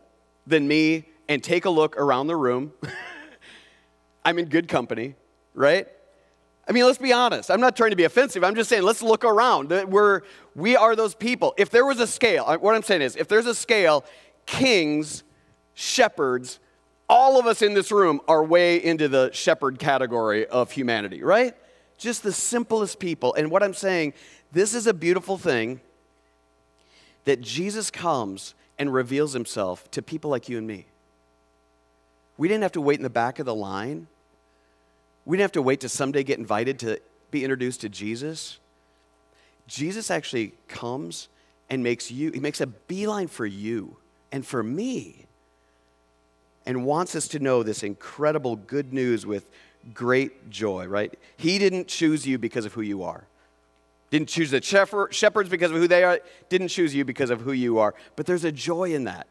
than 0.47 0.67
me 0.67 1.05
and 1.29 1.45
take 1.45 1.67
a 1.67 1.71
look 1.71 1.97
around 1.99 2.29
the 2.29 2.37
room. 2.37 2.73
I'm 4.25 4.39
in 4.39 4.47
good 4.47 4.69
company, 4.69 5.15
right? 5.55 5.87
I 6.69 6.73
mean, 6.73 6.85
let's 6.85 6.99
be 6.99 7.13
honest. 7.13 7.51
I'm 7.51 7.61
not 7.61 7.77
trying 7.77 7.91
to 7.91 7.97
be 7.97 8.05
offensive. 8.05 8.43
I'm 8.43 8.57
just 8.57 8.69
saying, 8.69 8.83
let's 8.83 9.03
look 9.03 9.25
around. 9.25 9.71
We're, 9.71 10.23
we 10.55 10.77
are 10.77 10.97
those 10.97 11.15
people. 11.15 11.55
If 11.57 11.71
there 11.71 11.85
was 11.85 12.01
a 12.01 12.07
scale, 12.07 12.45
uh, 12.47 12.57
what 12.57 12.75
I'm 12.75 12.83
saying 12.83 13.03
is, 13.03 13.15
if 13.15 13.29
there's 13.29 13.47
a 13.47 13.55
scale, 13.55 14.05
kings, 14.47 15.23
shepherds, 15.75 16.59
all 17.09 17.39
of 17.39 17.47
us 17.47 17.63
in 17.63 17.75
this 17.75 17.93
room 17.93 18.21
are 18.27 18.43
way 18.43 18.83
into 18.83 19.09
the 19.09 19.31
shepherd 19.33 19.79
category 19.79 20.47
of 20.47 20.73
humanity, 20.73 21.23
right? 21.23 21.55
Just 21.99 22.23
the 22.23 22.33
simplest 22.33 22.99
people. 22.99 23.35
And 23.35 23.51
what 23.51 23.63
I'm 23.63 23.75
saying, 23.75 24.15
this 24.53 24.75
is 24.75 24.87
a 24.87 24.95
beautiful 24.95 25.39
thing 25.39 25.81
that 27.25 27.41
Jesus 27.41 27.91
comes 27.91 28.55
and 28.79 28.93
reveals 28.93 29.33
himself 29.33 29.91
to 29.93 30.03
people 30.03 30.31
like 30.31 30.49
you 30.49 30.59
and 30.59 30.67
me. 30.67 30.87
We 32.37 32.49
didn't 32.49 32.63
have 32.63 32.73
to 32.73 32.81
wait 32.81 32.99
in 32.99 33.03
the 33.03 33.11
back 33.11 33.39
of 33.39 33.47
the 33.47 33.55
line. 33.55 34.09
We 35.25 35.37
didn't 35.37 35.45
have 35.45 35.53
to 35.53 35.63
wait 35.63 35.81
to 35.81 35.89
someday 35.89 36.23
get 36.23 36.39
invited 36.39 36.79
to 36.81 37.01
be 37.31 37.45
introduced 37.45 37.81
to 37.81 37.89
Jesus. 37.89 38.59
Jesus 39.67 40.11
actually 40.11 40.53
comes 40.69 41.29
and 41.71 41.83
makes 41.83 42.11
you, 42.11 42.31
he 42.31 42.41
makes 42.41 42.61
a 42.61 42.67
beeline 42.67 43.27
for 43.29 43.47
you 43.47 43.97
and 44.31 44.47
for 44.47 44.63
me 44.63 45.26
and 46.67 46.85
wants 46.85 47.15
us 47.15 47.29
to 47.29 47.39
know 47.39 47.63
this 47.63 47.83
incredible 47.83 48.57
good 48.57 48.93
news 48.93 49.25
with 49.25 49.49
great 49.95 50.51
joy, 50.51 50.87
right? 50.87 51.17
He 51.37 51.59
didn't 51.59 51.87
choose 51.87 52.27
you 52.27 52.39
because 52.39 52.65
of 52.65 52.73
who 52.73 52.83
you 52.83 53.05
are. 53.05 53.25
Didn't 54.11 54.29
choose 54.29 54.51
the 54.51 54.61
shepherds 54.63 55.49
because 55.49 55.71
of 55.71 55.77
who 55.77 55.89
they 55.89 56.05
are, 56.05 56.21
didn't 56.49 56.69
choose 56.69 56.95
you 56.95 57.05
because 57.05 57.31
of 57.31 57.41
who 57.41 57.53
you 57.53 57.79
are. 57.79 57.95
But 58.17 58.27
there's 58.27 58.45
a 58.45 58.53
joy 58.53 58.95
in 58.95 59.05
that. 59.05 59.27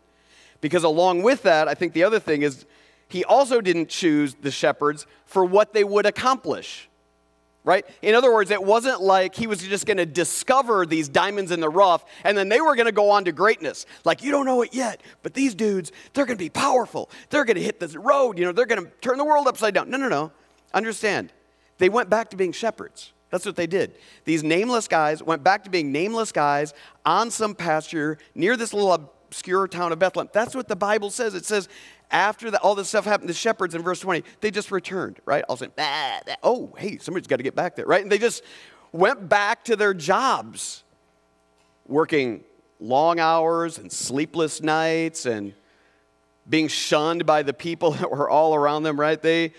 Because 0.62 0.84
along 0.84 1.24
with 1.24 1.44
that, 1.44 1.68
I 1.68 1.74
think 1.74 1.94
the 1.94 2.04
other 2.04 2.20
thing 2.20 2.42
is 2.42 2.66
he 3.08 3.24
also 3.24 3.62
didn't 3.62 3.90
choose 3.90 4.36
the 4.36 4.52
shepherds 4.52 5.06
for 5.26 5.46
what 5.46 5.74
they 5.74 5.84
would 5.84 6.06
accomplish. 6.06 6.90
Right? 7.66 7.84
In 8.04 8.14
other 8.14 8.32
words, 8.32 8.52
it 8.52 8.64
wasn't 8.64 9.02
like 9.02 9.36
he 9.36 9.48
was 9.48 9.60
just 9.60 9.88
going 9.88 9.98
to 9.98 10.06
discover 10.06 10.86
these 10.86 11.10
diamonds 11.10 11.52
in 11.52 11.60
the 11.60 11.68
rough 11.68 12.06
and 12.24 12.38
then 12.38 12.48
they 12.48 12.62
were 12.62 12.76
going 12.76 12.86
to 12.86 12.92
go 12.92 13.10
on 13.10 13.26
to 13.26 13.32
greatness. 13.32 13.88
Like, 14.06 14.24
you 14.24 14.30
don't 14.30 14.46
know 14.46 14.62
it 14.62 14.74
yet, 14.74 15.02
but 15.24 15.34
these 15.34 15.56
dudes, 15.56 15.92
they're 16.14 16.28
going 16.28 16.38
to 16.38 16.44
be 16.44 16.50
powerful. 16.50 17.10
They're 17.32 17.44
going 17.44 17.58
to 17.58 17.64
hit 17.64 17.80
this 17.80 17.96
road. 17.96 18.38
You 18.38 18.46
know, 18.46 18.52
they're 18.52 18.68
going 18.68 18.86
to 18.86 18.92
turn 19.02 19.18
the 19.18 19.26
world 19.26 19.48
upside 19.48 19.74
down. 19.74 19.90
No, 19.90 19.98
no, 19.98 20.08
no. 20.08 20.32
Understand. 20.76 21.34
They 21.80 21.90
went 21.90 22.08
back 22.10 22.30
to 22.30 22.38
being 22.38 22.52
shepherds. 22.52 23.14
That's 23.32 23.46
what 23.46 23.56
they 23.56 23.68
did. 23.68 23.96
These 24.26 24.44
nameless 24.44 24.88
guys 24.88 25.24
went 25.24 25.44
back 25.44 25.64
to 25.64 25.72
being 25.72 25.92
nameless 25.92 26.32
guys 26.32 26.74
on 27.04 27.32
some 27.32 27.56
pasture 27.56 28.20
near 28.36 28.56
this 28.56 28.74
little 28.74 28.94
obscure 28.94 29.68
town 29.68 29.92
of 29.92 30.00
Bethlehem. 30.00 30.30
That's 30.32 30.56
what 30.56 30.68
the 30.68 30.76
Bible 30.76 31.10
says. 31.10 31.34
It 31.34 31.46
says 31.46 31.68
after 32.12 32.52
the, 32.52 32.60
all 32.60 32.76
this 32.76 32.90
stuff 32.90 33.06
happened, 33.06 33.30
the 33.30 33.34
shepherds 33.34 33.76
in 33.76 33.82
verse 33.82 34.00
20, 34.00 34.24
they 34.42 34.52
just 34.52 34.72
returned, 34.72 35.20
right? 35.26 35.44
All 35.48 35.54
of 35.54 35.62
a 35.62 35.66
sudden, 35.66 35.74
ah, 35.78 36.20
oh, 36.44 36.74
hey, 36.78 36.98
somebody's 36.98 37.28
got 37.28 37.38
to 37.38 37.44
get 37.44 37.56
back 37.56 37.76
there, 37.76 37.86
right? 37.86 38.02
And 38.02 38.12
they 38.12 38.18
just 38.18 38.44
went 38.92 39.28
back 39.28 39.66
to 39.66 39.76
their 39.76 39.94
jobs, 39.94 40.84
working 41.88 42.44
long 42.80 43.20
hours 43.20 43.78
and 43.78 43.92
sleepless 43.92 44.62
nights 44.62 45.26
and 45.26 45.54
being 46.48 46.68
shunned 46.68 47.26
by 47.26 47.44
the 47.44 47.54
people 47.54 47.92
that 48.00 48.12
were 48.12 48.30
all 48.30 48.56
around 48.56 48.84
them, 48.84 49.00
right? 49.00 49.22
They, 49.22 49.54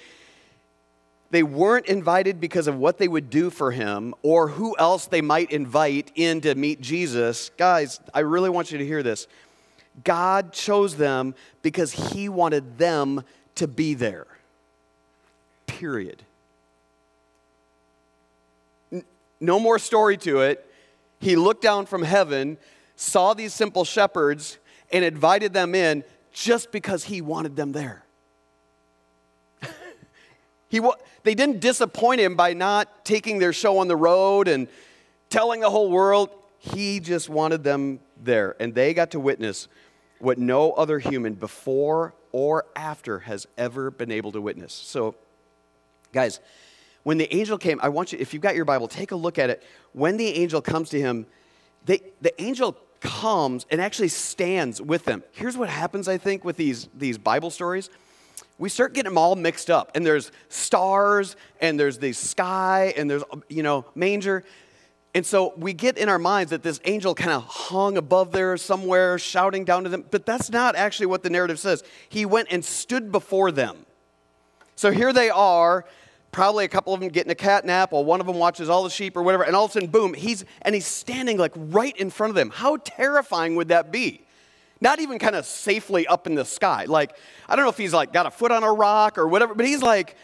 they 1.30 1.42
weren't 1.42 1.86
invited 1.86 2.40
because 2.40 2.66
of 2.66 2.76
what 2.76 2.98
they 2.98 3.08
would 3.08 3.30
do 3.30 3.50
for 3.50 3.72
him 3.72 4.14
or 4.22 4.48
who 4.48 4.76
else 4.78 5.06
they 5.06 5.20
might 5.20 5.50
invite 5.50 6.12
in 6.14 6.40
to 6.42 6.54
meet 6.54 6.80
Jesus. 6.80 7.50
Guys, 7.56 8.00
I 8.14 8.20
really 8.20 8.50
want 8.50 8.70
you 8.70 8.78
to 8.78 8.86
hear 8.86 9.02
this. 9.02 9.26
God 10.04 10.52
chose 10.52 10.96
them 10.96 11.34
because 11.62 11.92
He 12.12 12.28
wanted 12.28 12.78
them 12.78 13.22
to 13.56 13.66
be 13.66 13.94
there. 13.94 14.26
Period. 15.66 16.22
No 19.40 19.58
more 19.58 19.78
story 19.78 20.16
to 20.18 20.40
it. 20.40 20.64
He 21.20 21.36
looked 21.36 21.62
down 21.62 21.86
from 21.86 22.02
heaven, 22.02 22.58
saw 22.94 23.34
these 23.34 23.54
simple 23.54 23.84
shepherds, 23.84 24.58
and 24.92 25.04
invited 25.04 25.52
them 25.52 25.74
in 25.74 26.04
just 26.32 26.70
because 26.72 27.04
He 27.04 27.20
wanted 27.20 27.56
them 27.56 27.72
there. 27.72 28.04
he, 30.68 30.80
they 31.22 31.34
didn't 31.34 31.60
disappoint 31.60 32.20
Him 32.20 32.36
by 32.36 32.52
not 32.52 33.04
taking 33.04 33.38
their 33.38 33.52
show 33.52 33.78
on 33.78 33.88
the 33.88 33.96
road 33.96 34.46
and 34.48 34.68
telling 35.30 35.60
the 35.60 35.70
whole 35.70 35.90
world. 35.90 36.30
He 36.58 37.00
just 37.00 37.28
wanted 37.28 37.64
them 37.64 38.00
there, 38.22 38.56
and 38.60 38.74
they 38.74 38.92
got 38.92 39.12
to 39.12 39.20
witness 39.20 39.68
what 40.18 40.38
no 40.38 40.72
other 40.72 40.98
human 40.98 41.34
before 41.34 42.14
or 42.32 42.66
after 42.74 43.20
has 43.20 43.46
ever 43.56 43.90
been 43.90 44.10
able 44.10 44.32
to 44.32 44.40
witness. 44.40 44.72
So, 44.72 45.14
guys, 46.12 46.40
when 47.02 47.18
the 47.18 47.34
angel 47.34 47.58
came, 47.58 47.78
I 47.82 47.88
want 47.88 48.12
you, 48.12 48.18
if 48.18 48.34
you've 48.34 48.42
got 48.42 48.56
your 48.56 48.64
Bible, 48.64 48.88
take 48.88 49.12
a 49.12 49.16
look 49.16 49.38
at 49.38 49.50
it. 49.50 49.62
When 49.92 50.16
the 50.16 50.28
angel 50.28 50.60
comes 50.60 50.90
to 50.90 51.00
him, 51.00 51.26
they, 51.84 52.00
the 52.20 52.40
angel 52.42 52.76
comes 53.00 53.66
and 53.70 53.80
actually 53.80 54.08
stands 54.08 54.82
with 54.82 55.04
them. 55.04 55.22
Here's 55.32 55.56
what 55.56 55.68
happens, 55.68 56.08
I 56.08 56.18
think, 56.18 56.44
with 56.44 56.56
these, 56.56 56.88
these 56.96 57.18
Bible 57.18 57.50
stories. 57.50 57.90
We 58.58 58.68
start 58.68 58.94
getting 58.94 59.10
them 59.10 59.18
all 59.18 59.36
mixed 59.36 59.70
up, 59.70 59.92
and 59.94 60.04
there's 60.04 60.32
stars, 60.48 61.36
and 61.60 61.78
there's 61.78 61.98
the 61.98 62.12
sky, 62.12 62.94
and 62.96 63.08
there's, 63.08 63.22
you 63.48 63.62
know, 63.62 63.84
manger. 63.94 64.44
And 65.16 65.24
so 65.24 65.54
we 65.56 65.72
get 65.72 65.96
in 65.96 66.10
our 66.10 66.18
minds 66.18 66.50
that 66.50 66.62
this 66.62 66.78
angel 66.84 67.14
kind 67.14 67.30
of 67.30 67.42
hung 67.44 67.96
above 67.96 68.32
there 68.32 68.54
somewhere, 68.58 69.18
shouting 69.18 69.64
down 69.64 69.84
to 69.84 69.88
them. 69.88 70.04
But 70.10 70.26
that's 70.26 70.50
not 70.50 70.76
actually 70.76 71.06
what 71.06 71.22
the 71.22 71.30
narrative 71.30 71.58
says. 71.58 71.82
He 72.10 72.26
went 72.26 72.48
and 72.50 72.62
stood 72.62 73.10
before 73.10 73.50
them. 73.50 73.86
So 74.74 74.90
here 74.90 75.14
they 75.14 75.30
are, 75.30 75.86
probably 76.32 76.66
a 76.66 76.68
couple 76.68 76.92
of 76.92 77.00
them 77.00 77.08
getting 77.08 77.32
a 77.32 77.34
cat 77.34 77.64
nap 77.64 77.92
while 77.92 78.04
one 78.04 78.20
of 78.20 78.26
them 78.26 78.36
watches 78.36 78.68
all 78.68 78.84
the 78.84 78.90
sheep 78.90 79.16
or 79.16 79.22
whatever. 79.22 79.42
And 79.42 79.56
all 79.56 79.64
of 79.64 79.70
a 79.70 79.72
sudden, 79.72 79.88
boom, 79.88 80.12
he's, 80.12 80.44
and 80.60 80.74
he's 80.74 80.86
standing 80.86 81.38
like 81.38 81.52
right 81.56 81.96
in 81.96 82.10
front 82.10 82.28
of 82.28 82.34
them. 82.34 82.50
How 82.50 82.76
terrifying 82.76 83.56
would 83.56 83.68
that 83.68 83.90
be? 83.90 84.20
Not 84.82 85.00
even 85.00 85.18
kind 85.18 85.34
of 85.34 85.46
safely 85.46 86.06
up 86.06 86.26
in 86.26 86.34
the 86.34 86.44
sky. 86.44 86.84
Like, 86.84 87.16
I 87.48 87.56
don't 87.56 87.64
know 87.64 87.70
if 87.70 87.78
he's 87.78 87.94
like 87.94 88.12
got 88.12 88.26
a 88.26 88.30
foot 88.30 88.52
on 88.52 88.62
a 88.62 88.70
rock 88.70 89.16
or 89.16 89.26
whatever, 89.26 89.54
but 89.54 89.64
he's 89.64 89.80
like 89.80 90.14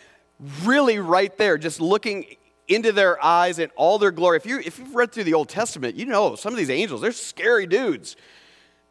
really 0.65 0.99
right 0.99 1.35
there, 1.39 1.57
just 1.57 1.81
looking 1.81 2.27
into 2.69 2.93
their 2.93 3.23
eyes 3.23 3.59
and 3.59 3.71
all 3.77 3.99
their 3.99 4.11
glory. 4.11 4.37
If, 4.37 4.47
you, 4.47 4.61
if 4.61 4.79
you've 4.79 4.95
read 4.95 5.13
through 5.13 5.25
the 5.25 5.35
Old 5.35 5.49
Testament, 5.49 5.97
you 5.97 6.07
know 6.07 6.37
some 6.37 6.53
of 6.53 6.59
these 6.59 6.71
angels, 6.71 7.01
they're 7.01 7.13
scary 7.13 7.67
dudes. 7.67 8.17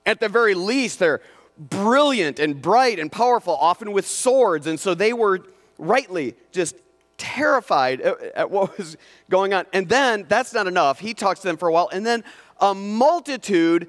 At 0.05 0.19
the 0.19 0.29
very 0.29 0.53
least, 0.53 0.99
they're 0.99 1.21
brilliant 1.57 2.39
and 2.39 2.61
bright 2.61 2.99
and 2.99 3.11
powerful, 3.11 3.55
often 3.55 3.91
with 3.91 4.07
swords. 4.07 4.67
And 4.67 4.79
so 4.79 4.93
they 4.93 5.13
were, 5.13 5.41
rightly 5.81 6.35
just 6.51 6.75
terrified 7.17 7.99
at, 7.99 8.21
at 8.35 8.51
what 8.51 8.77
was 8.77 8.95
going 9.29 9.53
on. 9.53 9.65
And 9.73 9.89
then 9.89 10.25
that's 10.29 10.53
not 10.53 10.67
enough. 10.67 10.99
He 10.99 11.13
talks 11.13 11.41
to 11.41 11.47
them 11.47 11.57
for 11.57 11.67
a 11.67 11.73
while, 11.73 11.89
and 11.91 12.05
then 12.05 12.23
a 12.61 12.73
multitude 12.73 13.87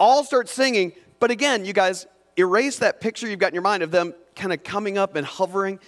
all 0.00 0.24
start 0.24 0.48
singing. 0.48 0.92
But 1.18 1.30
again, 1.30 1.64
you 1.64 1.72
guys, 1.72 2.06
erase 2.36 2.78
that 2.78 3.00
picture 3.00 3.28
you've 3.28 3.40
got 3.40 3.48
in 3.48 3.54
your 3.54 3.62
mind 3.62 3.82
of 3.82 3.90
them 3.90 4.14
kind 4.36 4.52
of 4.52 4.62
coming 4.62 4.96
up 4.96 5.16
and 5.16 5.26
hovering. 5.26 5.80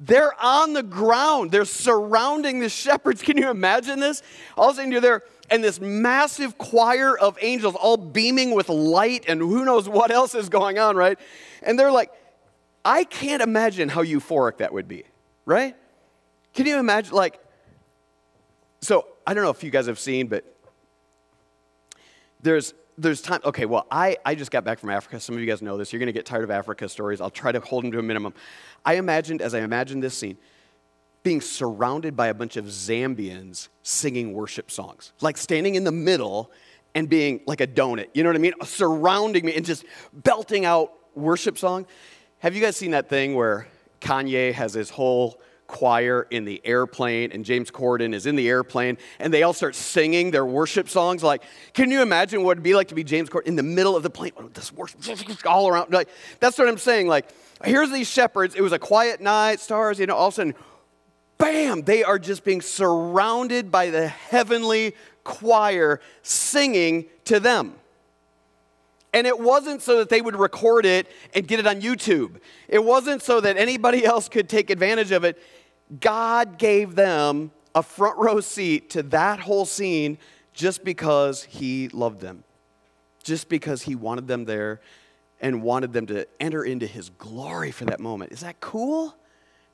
They're 0.00 0.32
on 0.40 0.74
the 0.74 0.82
ground. 0.82 1.50
They're 1.50 1.64
surrounding 1.64 2.60
the 2.60 2.68
shepherds. 2.68 3.22
Can 3.22 3.36
you 3.36 3.50
imagine 3.50 4.00
this? 4.00 4.22
All 4.56 4.70
of 4.70 4.74
a 4.74 4.76
sudden 4.76 4.92
you're 4.92 5.00
there, 5.00 5.22
and 5.50 5.62
this 5.64 5.80
massive 5.80 6.58
choir 6.58 7.18
of 7.18 7.38
angels 7.40 7.74
all 7.74 7.96
beaming 7.96 8.52
with 8.54 8.68
light, 8.68 9.24
and 9.28 9.40
who 9.40 9.64
knows 9.64 9.88
what 9.88 10.10
else 10.10 10.34
is 10.34 10.48
going 10.48 10.78
on, 10.78 10.96
right? 10.96 11.18
And 11.62 11.78
they're 11.78 11.90
like, 11.90 12.10
I 12.84 13.04
can't 13.04 13.42
imagine 13.42 13.88
how 13.88 14.02
euphoric 14.02 14.58
that 14.58 14.72
would 14.72 14.88
be, 14.88 15.04
right? 15.44 15.74
Can 16.54 16.66
you 16.66 16.78
imagine, 16.78 17.14
like, 17.14 17.40
so 18.80 19.06
I 19.26 19.34
don't 19.34 19.42
know 19.42 19.50
if 19.50 19.64
you 19.64 19.70
guys 19.70 19.86
have 19.86 19.98
seen, 19.98 20.28
but 20.28 20.44
there's 22.40 22.72
there's 22.98 23.22
time. 23.22 23.40
Okay, 23.44 23.64
well, 23.64 23.86
I, 23.90 24.16
I 24.26 24.34
just 24.34 24.50
got 24.50 24.64
back 24.64 24.80
from 24.80 24.90
Africa. 24.90 25.20
Some 25.20 25.36
of 25.36 25.40
you 25.40 25.46
guys 25.46 25.62
know 25.62 25.78
this. 25.78 25.92
You're 25.92 26.00
going 26.00 26.08
to 26.08 26.12
get 26.12 26.26
tired 26.26 26.44
of 26.44 26.50
Africa 26.50 26.88
stories. 26.88 27.20
I'll 27.20 27.30
try 27.30 27.52
to 27.52 27.60
hold 27.60 27.84
them 27.84 27.92
to 27.92 27.98
a 27.98 28.02
minimum. 28.02 28.34
I 28.84 28.94
imagined, 28.94 29.40
as 29.40 29.54
I 29.54 29.60
imagined 29.60 30.02
this 30.02 30.18
scene, 30.18 30.36
being 31.22 31.40
surrounded 31.40 32.16
by 32.16 32.26
a 32.26 32.34
bunch 32.34 32.56
of 32.56 32.66
Zambians 32.66 33.68
singing 33.82 34.32
worship 34.32 34.70
songs, 34.70 35.12
like 35.20 35.36
standing 35.36 35.76
in 35.76 35.84
the 35.84 35.92
middle 35.92 36.50
and 36.94 37.08
being 37.08 37.40
like 37.46 37.60
a 37.60 37.66
donut. 37.66 38.08
You 38.14 38.24
know 38.24 38.30
what 38.30 38.36
I 38.36 38.40
mean? 38.40 38.54
Surrounding 38.64 39.46
me 39.46 39.54
and 39.54 39.64
just 39.64 39.84
belting 40.12 40.64
out 40.64 40.92
worship 41.14 41.56
song. 41.56 41.86
Have 42.40 42.54
you 42.54 42.60
guys 42.60 42.76
seen 42.76 42.92
that 42.92 43.08
thing 43.08 43.34
where 43.34 43.68
Kanye 44.00 44.52
has 44.52 44.74
his 44.74 44.90
whole 44.90 45.40
choir 45.68 46.26
in 46.30 46.44
the 46.44 46.60
airplane, 46.64 47.30
and 47.30 47.44
James 47.44 47.70
Corden 47.70 48.12
is 48.12 48.26
in 48.26 48.34
the 48.34 48.48
airplane, 48.48 48.98
and 49.20 49.32
they 49.32 49.44
all 49.44 49.52
start 49.52 49.76
singing 49.76 50.32
their 50.32 50.44
worship 50.44 50.88
songs. 50.88 51.22
Like, 51.22 51.44
can 51.74 51.92
you 51.92 52.02
imagine 52.02 52.42
what 52.42 52.52
it'd 52.52 52.64
be 52.64 52.74
like 52.74 52.88
to 52.88 52.96
be 52.96 53.04
James 53.04 53.28
Corden 53.28 53.46
in 53.46 53.54
the 53.54 53.62
middle 53.62 53.94
of 53.94 54.02
the 54.02 54.10
plane? 54.10 54.32
Oh, 54.36 54.48
this 54.48 54.72
worship 54.72 55.00
all 55.46 55.68
around. 55.68 55.92
Like, 55.92 56.08
that's 56.40 56.58
what 56.58 56.68
I'm 56.68 56.78
saying. 56.78 57.06
Like, 57.06 57.28
here's 57.64 57.92
these 57.92 58.10
shepherds. 58.10 58.56
It 58.56 58.62
was 58.62 58.72
a 58.72 58.78
quiet 58.78 59.20
night, 59.20 59.60
stars, 59.60 60.00
you 60.00 60.06
know, 60.06 60.16
all 60.16 60.28
of 60.28 60.34
a 60.34 60.36
sudden, 60.36 60.54
bam, 61.36 61.82
they 61.82 62.02
are 62.02 62.18
just 62.18 62.44
being 62.44 62.60
surrounded 62.60 63.70
by 63.70 63.90
the 63.90 64.08
heavenly 64.08 64.94
choir 65.22 66.00
singing 66.22 67.04
to 67.26 67.38
them. 67.38 67.74
And 69.14 69.26
it 69.26 69.38
wasn't 69.38 69.80
so 69.80 69.98
that 69.98 70.10
they 70.10 70.20
would 70.20 70.36
record 70.36 70.84
it 70.84 71.06
and 71.34 71.46
get 71.46 71.58
it 71.58 71.66
on 71.66 71.80
YouTube. 71.80 72.36
It 72.68 72.84
wasn't 72.84 73.22
so 73.22 73.40
that 73.40 73.56
anybody 73.56 74.04
else 74.06 74.28
could 74.28 74.48
take 74.48 74.70
advantage 74.70 75.12
of 75.12 75.24
it. 75.24 75.42
God 76.00 76.58
gave 76.58 76.94
them 76.94 77.50
a 77.74 77.82
front 77.82 78.18
row 78.18 78.40
seat 78.40 78.90
to 78.90 79.02
that 79.04 79.40
whole 79.40 79.64
scene 79.64 80.18
just 80.52 80.84
because 80.84 81.44
He 81.44 81.88
loved 81.88 82.20
them, 82.20 82.44
just 83.22 83.48
because 83.48 83.82
He 83.82 83.94
wanted 83.94 84.26
them 84.26 84.44
there 84.44 84.80
and 85.40 85.62
wanted 85.62 85.92
them 85.92 86.06
to 86.06 86.26
enter 86.40 86.64
into 86.64 86.86
His 86.86 87.10
glory 87.10 87.70
for 87.70 87.84
that 87.86 88.00
moment. 88.00 88.32
Is 88.32 88.40
that 88.40 88.60
cool? 88.60 89.14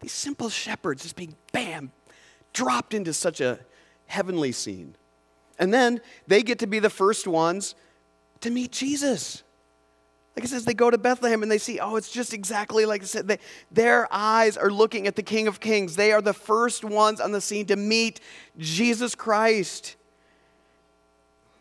These 0.00 0.12
simple 0.12 0.50
shepherds 0.50 1.02
just 1.02 1.16
being, 1.16 1.34
bam, 1.52 1.90
dropped 2.52 2.94
into 2.94 3.12
such 3.12 3.40
a 3.40 3.58
heavenly 4.06 4.52
scene. 4.52 4.96
And 5.58 5.72
then 5.72 6.00
they 6.26 6.42
get 6.42 6.58
to 6.60 6.66
be 6.66 6.78
the 6.78 6.90
first 6.90 7.26
ones 7.26 7.74
to 8.40 8.50
meet 8.50 8.72
Jesus. 8.72 9.42
Like 10.36 10.44
it 10.44 10.48
says, 10.48 10.64
they 10.64 10.74
go 10.74 10.90
to 10.90 10.98
Bethlehem 10.98 11.42
and 11.42 11.50
they 11.50 11.58
see, 11.58 11.78
oh, 11.78 11.94
it's 11.94 12.10
just 12.10 12.32
exactly 12.34 12.86
like 12.86 13.02
I 13.02 13.04
said. 13.04 13.28
They, 13.28 13.38
their 13.70 14.08
eyes 14.12 14.56
are 14.56 14.70
looking 14.70 15.06
at 15.06 15.14
the 15.14 15.22
King 15.22 15.46
of 15.46 15.60
Kings. 15.60 15.94
They 15.94 16.12
are 16.12 16.20
the 16.20 16.32
first 16.32 16.84
ones 16.84 17.20
on 17.20 17.30
the 17.30 17.40
scene 17.40 17.66
to 17.66 17.76
meet 17.76 18.20
Jesus 18.58 19.14
Christ. 19.14 19.94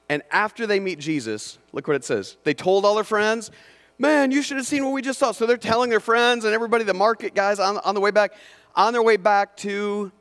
And 0.09 0.23
after 0.31 0.65
they 0.65 0.79
meet 0.79 0.97
Jesus, 0.97 1.59
look 1.71 1.87
what 1.87 1.95
it 1.95 2.03
says. 2.03 2.35
They 2.43 2.55
told 2.55 2.83
all 2.83 2.95
their 2.95 3.03
friends, 3.03 3.51
man, 3.99 4.31
you 4.31 4.41
should 4.41 4.57
have 4.57 4.65
seen 4.65 4.83
what 4.83 4.91
we 4.91 5.03
just 5.03 5.19
saw. 5.19 5.31
So 5.31 5.45
they're 5.45 5.55
telling 5.55 5.91
their 5.91 5.99
friends 5.99 6.43
and 6.43 6.53
everybody, 6.53 6.83
the 6.83 6.95
market 6.95 7.35
guys 7.35 7.59
on, 7.59 7.77
on 7.77 7.93
the 7.93 8.01
way 8.01 8.11
back, 8.11 8.33
on 8.75 8.91
their 8.91 9.03
way 9.03 9.17
back 9.17 9.55
to 9.57 10.11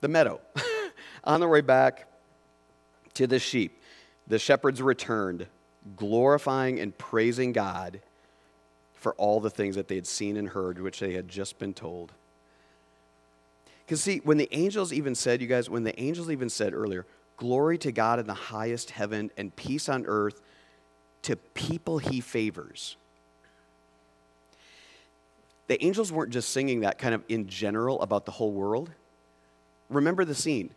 the 0.00 0.08
meadow, 0.08 0.40
on 1.24 1.38
their 1.38 1.48
way 1.48 1.60
back 1.60 2.08
to 3.14 3.28
the 3.28 3.38
sheep. 3.38 3.80
The 4.26 4.38
shepherds 4.38 4.82
returned 4.82 5.46
glorifying 5.96 6.80
and 6.80 6.96
praising 6.96 7.52
God 7.52 8.00
for 8.94 9.14
all 9.14 9.40
the 9.40 9.50
things 9.50 9.76
that 9.76 9.88
they 9.88 9.96
had 9.96 10.06
seen 10.06 10.36
and 10.36 10.48
heard, 10.48 10.80
which 10.80 11.00
they 11.00 11.12
had 11.12 11.28
just 11.28 11.58
been 11.58 11.74
told. 11.74 12.12
Because, 13.84 14.02
see, 14.02 14.20
when 14.24 14.38
the 14.38 14.48
angels 14.50 14.92
even 14.92 15.14
said, 15.14 15.42
you 15.42 15.46
guys, 15.46 15.68
when 15.68 15.84
the 15.84 15.98
angels 16.00 16.30
even 16.30 16.48
said 16.48 16.72
earlier, 16.72 17.04
glory 17.36 17.76
to 17.78 17.92
God 17.92 18.18
in 18.18 18.26
the 18.26 18.32
highest 18.32 18.90
heaven 18.90 19.30
and 19.36 19.54
peace 19.54 19.88
on 19.88 20.06
earth 20.06 20.40
to 21.22 21.36
people 21.36 21.98
he 21.98 22.20
favors. 22.20 22.96
The 25.66 25.82
angels 25.84 26.12
weren't 26.12 26.32
just 26.32 26.50
singing 26.50 26.80
that 26.80 26.98
kind 26.98 27.14
of 27.14 27.22
in 27.28 27.46
general 27.46 28.00
about 28.00 28.26
the 28.26 28.32
whole 28.32 28.52
world. 28.52 28.90
Remember 29.90 30.24
the 30.24 30.34
scene. 30.34 30.70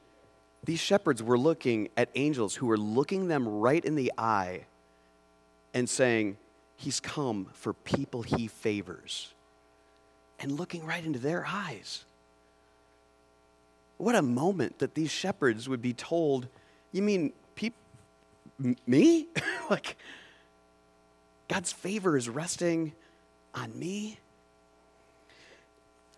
These 0.64 0.80
shepherds 0.80 1.24
were 1.24 1.38
looking 1.38 1.90
at 1.96 2.10
angels 2.16 2.56
who 2.56 2.68
were 2.68 2.78
looking 2.78 3.28
them 3.28 3.48
right 3.48 3.84
in 3.84 3.96
the 3.96 4.12
eye 4.18 4.66
and 5.78 5.88
saying, 5.88 6.38
He's 6.76 7.00
come 7.00 7.48
for 7.54 7.74
people 7.74 8.22
he 8.22 8.48
favors, 8.48 9.34
and 10.40 10.52
looking 10.52 10.86
right 10.86 11.04
into 11.04 11.20
their 11.20 11.46
eyes. 11.48 12.04
What 13.98 14.16
a 14.16 14.22
moment 14.22 14.80
that 14.80 14.94
these 14.94 15.10
shepherds 15.10 15.68
would 15.70 15.82
be 15.82 15.94
told, 15.94 16.48
You 16.92 17.02
mean 17.02 17.34
peop- 17.56 17.76
me? 18.86 19.28
like, 19.70 19.98
God's 21.48 21.72
favor 21.72 22.18
is 22.18 22.28
resting 22.28 22.94
on 23.54 23.78
me? 23.78 24.20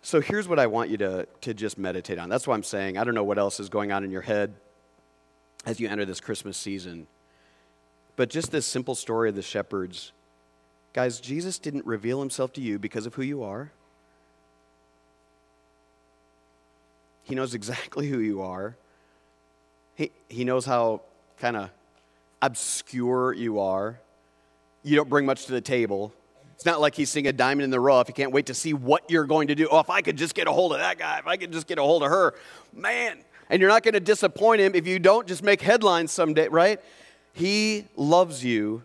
So 0.02 0.22
here's 0.22 0.48
what 0.48 0.60
I 0.60 0.67
want 0.67 0.89
you 0.89 0.98
to, 0.98 1.28
to 1.41 1.54
just 1.54 1.78
meditate 1.78 2.17
on. 2.17 2.30
That's 2.30 2.48
what 2.48 2.56
I'm 2.56 2.63
saying. 2.63 2.98
I 2.98 3.04
don't 3.04 3.13
know 3.13 3.24
what 3.24 3.38
else 3.38 3.60
is 3.60 3.67
going 3.67 3.91
on 3.91 4.06
in 4.06 4.12
your 4.12 4.22
head 4.22 4.54
as 5.65 5.80
you 5.80 5.89
enter 5.89 6.06
this 6.06 6.22
Christmas 6.22 6.58
season. 6.58 7.08
But 8.19 8.29
just 8.29 8.51
this 8.51 8.65
simple 8.65 8.95
story 8.95 9.29
of 9.29 9.36
the 9.36 9.41
shepherds. 9.41 10.12
Guys, 10.91 11.21
Jesus 11.21 11.58
didn't 11.58 11.86
reveal 11.86 12.19
himself 12.19 12.51
to 12.55 12.62
you 12.62 12.77
because 12.77 13.05
of 13.05 13.15
who 13.15 13.21
you 13.21 13.43
are. 13.43 13.71
He 17.23 17.34
knows 17.34 17.53
exactly 17.53 18.10
who 18.10 18.19
you 18.19 18.41
are. 18.41 18.75
He, 19.95 20.12
he 20.27 20.43
knows 20.43 20.65
how 20.65 20.99
kind 21.39 21.55
of 21.55 21.69
obscure 22.41 23.32
you 23.32 23.62
are. 23.62 23.97
You 24.84 24.97
don't 24.97 25.08
bring 25.08 25.25
much 25.25 25.45
to 25.45 25.53
the 25.53 25.62
table. 25.62 26.13
It's 26.55 26.65
not 26.65 26.82
like 26.82 26.95
he's 26.95 27.10
seeing 27.10 27.27
a 27.27 27.32
diamond 27.32 27.63
in 27.63 27.69
the 27.69 27.79
rough. 27.79 28.08
He 28.08 28.13
can't 28.13 28.34
wait 28.34 28.47
to 28.47 28.53
see 28.53 28.73
what 28.73 29.10
you're 29.10 29.27
going 29.27 29.47
to 29.47 29.55
do. 29.55 29.69
Oh, 29.71 29.79
if 29.79 29.89
I 29.89 30.01
could 30.01 30.17
just 30.17 30.36
get 30.36 30.45
a 30.45 30.51
hold 30.51 30.73
of 30.73 30.79
that 30.79 30.97
guy, 30.97 31.19
if 31.19 31.27
I 31.27 31.38
could 31.38 31.53
just 31.53 31.67
get 31.67 31.77
a 31.77 31.84
hold 31.84 32.03
of 32.03 32.10
her, 32.10 32.36
man. 32.73 33.19
And 33.49 33.62
you're 33.62 33.69
not 33.69 33.84
going 33.84 33.93
to 33.93 34.01
disappoint 34.01 34.60
him 34.60 34.75
if 34.75 34.86
you 34.86 34.99
don't 34.99 35.25
just 35.25 35.41
make 35.41 35.62
headlines 35.62 36.12
someday, 36.12 36.49
right? 36.49 36.82
He 37.39 37.86
loves 37.95 38.43
you 38.43 38.84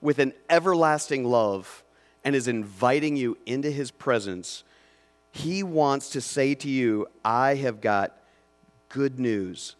with 0.00 0.20
an 0.20 0.32
everlasting 0.48 1.24
love 1.24 1.82
and 2.22 2.36
is 2.36 2.46
inviting 2.46 3.16
you 3.16 3.36
into 3.46 3.68
his 3.68 3.90
presence. 3.90 4.62
He 5.32 5.64
wants 5.64 6.10
to 6.10 6.20
say 6.20 6.54
to 6.54 6.68
you, 6.68 7.08
I 7.24 7.56
have 7.56 7.80
got 7.80 8.16
good 8.90 9.18
news 9.18 9.74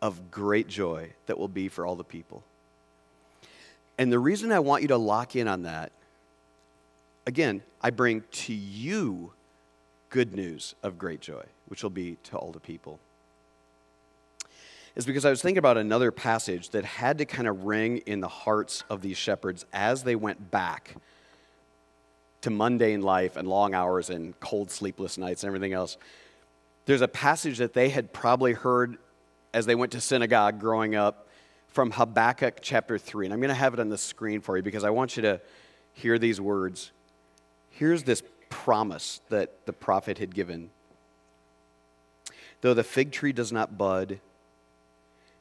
of 0.00 0.32
great 0.32 0.66
joy 0.66 1.12
that 1.26 1.38
will 1.38 1.46
be 1.46 1.68
for 1.68 1.86
all 1.86 1.94
the 1.94 2.02
people. 2.02 2.42
And 3.96 4.10
the 4.10 4.18
reason 4.18 4.50
I 4.50 4.58
want 4.58 4.82
you 4.82 4.88
to 4.88 4.96
lock 4.96 5.36
in 5.36 5.46
on 5.46 5.62
that, 5.62 5.92
again, 7.28 7.62
I 7.80 7.90
bring 7.90 8.24
to 8.32 8.52
you 8.52 9.34
good 10.10 10.34
news 10.34 10.74
of 10.82 10.98
great 10.98 11.20
joy, 11.20 11.44
which 11.68 11.84
will 11.84 11.90
be 11.90 12.16
to 12.24 12.36
all 12.36 12.50
the 12.50 12.58
people 12.58 12.98
is 14.94 15.06
because 15.06 15.24
I 15.24 15.30
was 15.30 15.40
thinking 15.40 15.58
about 15.58 15.78
another 15.78 16.10
passage 16.10 16.70
that 16.70 16.84
had 16.84 17.18
to 17.18 17.24
kind 17.24 17.48
of 17.48 17.64
ring 17.64 17.98
in 17.98 18.20
the 18.20 18.28
hearts 18.28 18.84
of 18.90 19.00
these 19.00 19.16
shepherds 19.16 19.64
as 19.72 20.02
they 20.02 20.16
went 20.16 20.50
back 20.50 20.96
to 22.42 22.50
mundane 22.50 23.00
life 23.00 23.36
and 23.36 23.48
long 23.48 23.74
hours 23.74 24.10
and 24.10 24.38
cold, 24.40 24.70
sleepless 24.70 25.16
nights 25.16 25.44
and 25.44 25.48
everything 25.48 25.72
else. 25.72 25.96
There's 26.84 27.00
a 27.00 27.08
passage 27.08 27.58
that 27.58 27.72
they 27.72 27.88
had 27.88 28.12
probably 28.12 28.52
heard 28.52 28.98
as 29.54 29.66
they 29.66 29.74
went 29.74 29.92
to 29.92 30.00
synagogue 30.00 30.60
growing 30.60 30.94
up 30.94 31.28
from 31.68 31.90
Habakkuk 31.90 32.58
chapter 32.60 32.98
3. 32.98 33.26
And 33.26 33.32
I'm 33.32 33.40
going 33.40 33.48
to 33.48 33.54
have 33.54 33.74
it 33.74 33.80
on 33.80 33.88
the 33.88 33.98
screen 33.98 34.40
for 34.40 34.56
you 34.56 34.62
because 34.62 34.84
I 34.84 34.90
want 34.90 35.16
you 35.16 35.22
to 35.22 35.40
hear 35.94 36.18
these 36.18 36.40
words. 36.40 36.92
Here's 37.70 38.02
this 38.02 38.22
promise 38.50 39.20
that 39.30 39.64
the 39.64 39.72
prophet 39.72 40.18
had 40.18 40.34
given. 40.34 40.70
Though 42.60 42.74
the 42.74 42.84
fig 42.84 43.12
tree 43.12 43.32
does 43.32 43.52
not 43.52 43.78
bud, 43.78 44.20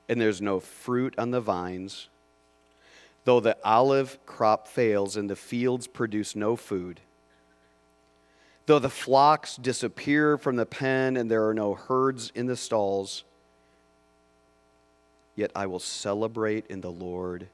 and 0.10 0.20
there's 0.20 0.42
no 0.42 0.60
fruit 0.60 1.16
on 1.18 1.32
the 1.32 1.42
vines, 1.42 2.10
though 3.26 3.40
the 3.40 3.58
olive 3.64 4.18
crop 4.26 4.68
fails 4.68 5.16
and 5.16 5.30
the 5.30 5.36
fields 5.36 5.88
produce 5.88 6.36
no 6.36 6.56
food, 6.56 7.02
Though 8.66 8.80
the 8.80 8.90
flocks 8.90 9.56
disappear 9.56 10.38
from 10.38 10.56
the 10.56 10.66
pen 10.66 11.18
and 11.18 11.30
there 11.30 11.48
are 11.48 11.54
no 11.54 11.74
herds 11.74 12.32
in 12.36 12.46
the 12.46 12.56
stalls, 12.56 13.24
yet 15.36 15.52
I 15.56 15.66
will 15.66 15.80
celebrate 15.80 16.68
in 16.68 16.82
the 16.82 16.92
Lord. 16.92 17.48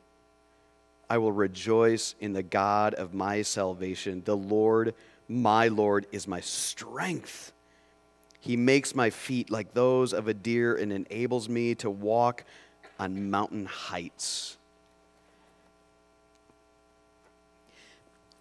I 1.10 1.18
will 1.18 1.32
rejoice 1.32 2.16
in 2.20 2.34
the 2.34 2.44
God 2.44 2.94
of 2.94 3.14
my 3.14 3.42
salvation. 3.42 4.22
The 4.26 4.36
Lord, 4.36 4.94
my 5.30 5.70
Lord, 5.70 6.06
is 6.12 6.28
my 6.28 6.42
strength. 6.42 7.54
He 8.40 8.56
makes 8.56 8.96
my 8.96 9.10
feet 9.10 9.50
like 9.50 9.74
those 9.74 10.14
of 10.14 10.28
a 10.28 10.34
deer 10.34 10.76
and 10.76 10.92
enables 10.92 11.50
me 11.50 11.76
to 11.76 11.90
walk 11.90 12.44
on 13.00 13.30
mountain 13.30 13.66
heights. 13.66 14.58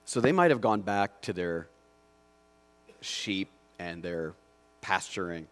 So 0.04 0.20
they 0.20 0.32
might 0.32 0.50
have 0.50 0.60
gone 0.60 0.82
back 0.82 1.20
to 1.22 1.32
their 1.32 1.66
sheep 3.00 3.48
and 3.78 4.02
their 4.02 4.34
pasturing. 4.80 5.48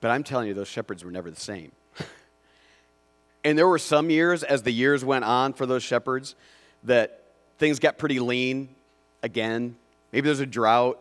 But 0.00 0.10
I'm 0.10 0.22
telling 0.22 0.48
you, 0.48 0.54
those 0.54 0.68
shepherds 0.68 1.04
were 1.04 1.10
never 1.10 1.30
the 1.30 1.40
same. 1.40 1.72
and 3.44 3.58
there 3.58 3.66
were 3.66 3.78
some 3.78 4.10
years, 4.10 4.42
as 4.44 4.62
the 4.62 4.70
years 4.70 5.04
went 5.04 5.24
on 5.24 5.52
for 5.52 5.66
those 5.66 5.82
shepherds, 5.82 6.34
that 6.84 7.24
things 7.58 7.78
got 7.78 7.98
pretty 7.98 8.20
lean 8.20 8.68
again. 9.22 9.76
Maybe 10.12 10.26
there's 10.26 10.40
a 10.40 10.46
drought. 10.46 11.00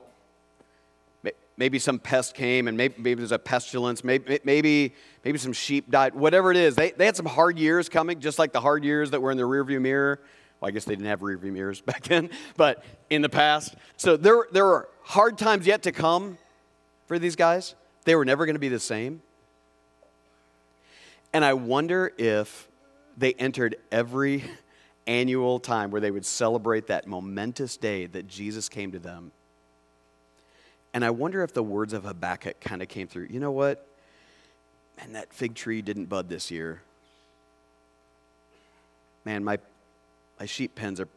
Maybe 1.57 1.79
some 1.79 1.99
pest 1.99 2.35
came, 2.35 2.67
and 2.67 2.75
maybe, 2.75 2.95
maybe 2.97 3.15
there's 3.15 3.31
a 3.31 3.39
pestilence. 3.39 4.03
Maybe, 4.03 4.39
maybe, 4.43 4.93
maybe 5.23 5.37
some 5.37 5.53
sheep 5.53 5.89
died. 5.89 6.13
Whatever 6.13 6.51
it 6.51 6.57
is, 6.57 6.75
they, 6.75 6.91
they 6.91 7.05
had 7.05 7.15
some 7.15 7.25
hard 7.25 7.57
years 7.57 7.87
coming, 7.87 8.19
just 8.19 8.37
like 8.37 8.51
the 8.51 8.59
hard 8.59 8.83
years 8.83 9.11
that 9.11 9.21
were 9.21 9.31
in 9.31 9.37
the 9.37 9.43
rearview 9.43 9.79
mirror. 9.79 10.19
Well, 10.59 10.67
I 10.67 10.71
guess 10.71 10.83
they 10.83 10.95
didn't 10.95 11.07
have 11.07 11.21
rearview 11.21 11.53
mirrors 11.53 11.79
back 11.85 12.03
then, 12.03 12.29
but 12.57 12.83
in 13.09 13.21
the 13.21 13.29
past. 13.29 13.75
So 13.95 14.17
there, 14.17 14.47
there 14.51 14.65
were 14.65 14.89
hard 15.03 15.37
times 15.37 15.65
yet 15.65 15.83
to 15.83 15.91
come 15.91 16.37
for 17.07 17.19
these 17.19 17.35
guys. 17.35 17.75
They 18.03 18.15
were 18.15 18.25
never 18.25 18.45
going 18.45 18.55
to 18.55 18.59
be 18.59 18.69
the 18.69 18.79
same. 18.79 19.21
And 21.33 21.43
I 21.43 21.53
wonder 21.53 22.13
if 22.17 22.69
they 23.17 23.33
entered 23.33 23.75
every 23.91 24.43
annual 25.07 25.59
time 25.59 25.91
where 25.91 26.01
they 26.01 26.11
would 26.11 26.25
celebrate 26.25 26.87
that 26.87 27.07
momentous 27.07 27.77
day 27.77 28.07
that 28.07 28.27
Jesus 28.27 28.69
came 28.69 28.91
to 28.91 28.99
them. 28.99 29.31
And 30.95 31.03
I 31.03 31.09
wonder 31.09 31.43
if 31.43 31.53
the 31.53 31.61
words 31.61 31.91
of 31.91 32.05
Habakkuk 32.05 32.61
kind 32.61 32.81
of 32.81 32.87
came 32.87 33.05
through. 33.05 33.27
You 33.29 33.41
know 33.41 33.51
what? 33.51 33.85
Man, 34.97 35.11
that 35.11 35.33
fig 35.33 35.53
tree 35.53 35.81
didn't 35.81 36.05
bud 36.05 36.29
this 36.29 36.49
year. 36.49 36.81
Man, 39.25 39.43
my 39.43 39.59
my 40.39 40.45
sheep 40.45 40.73
pens 40.73 41.01
are 41.01 41.09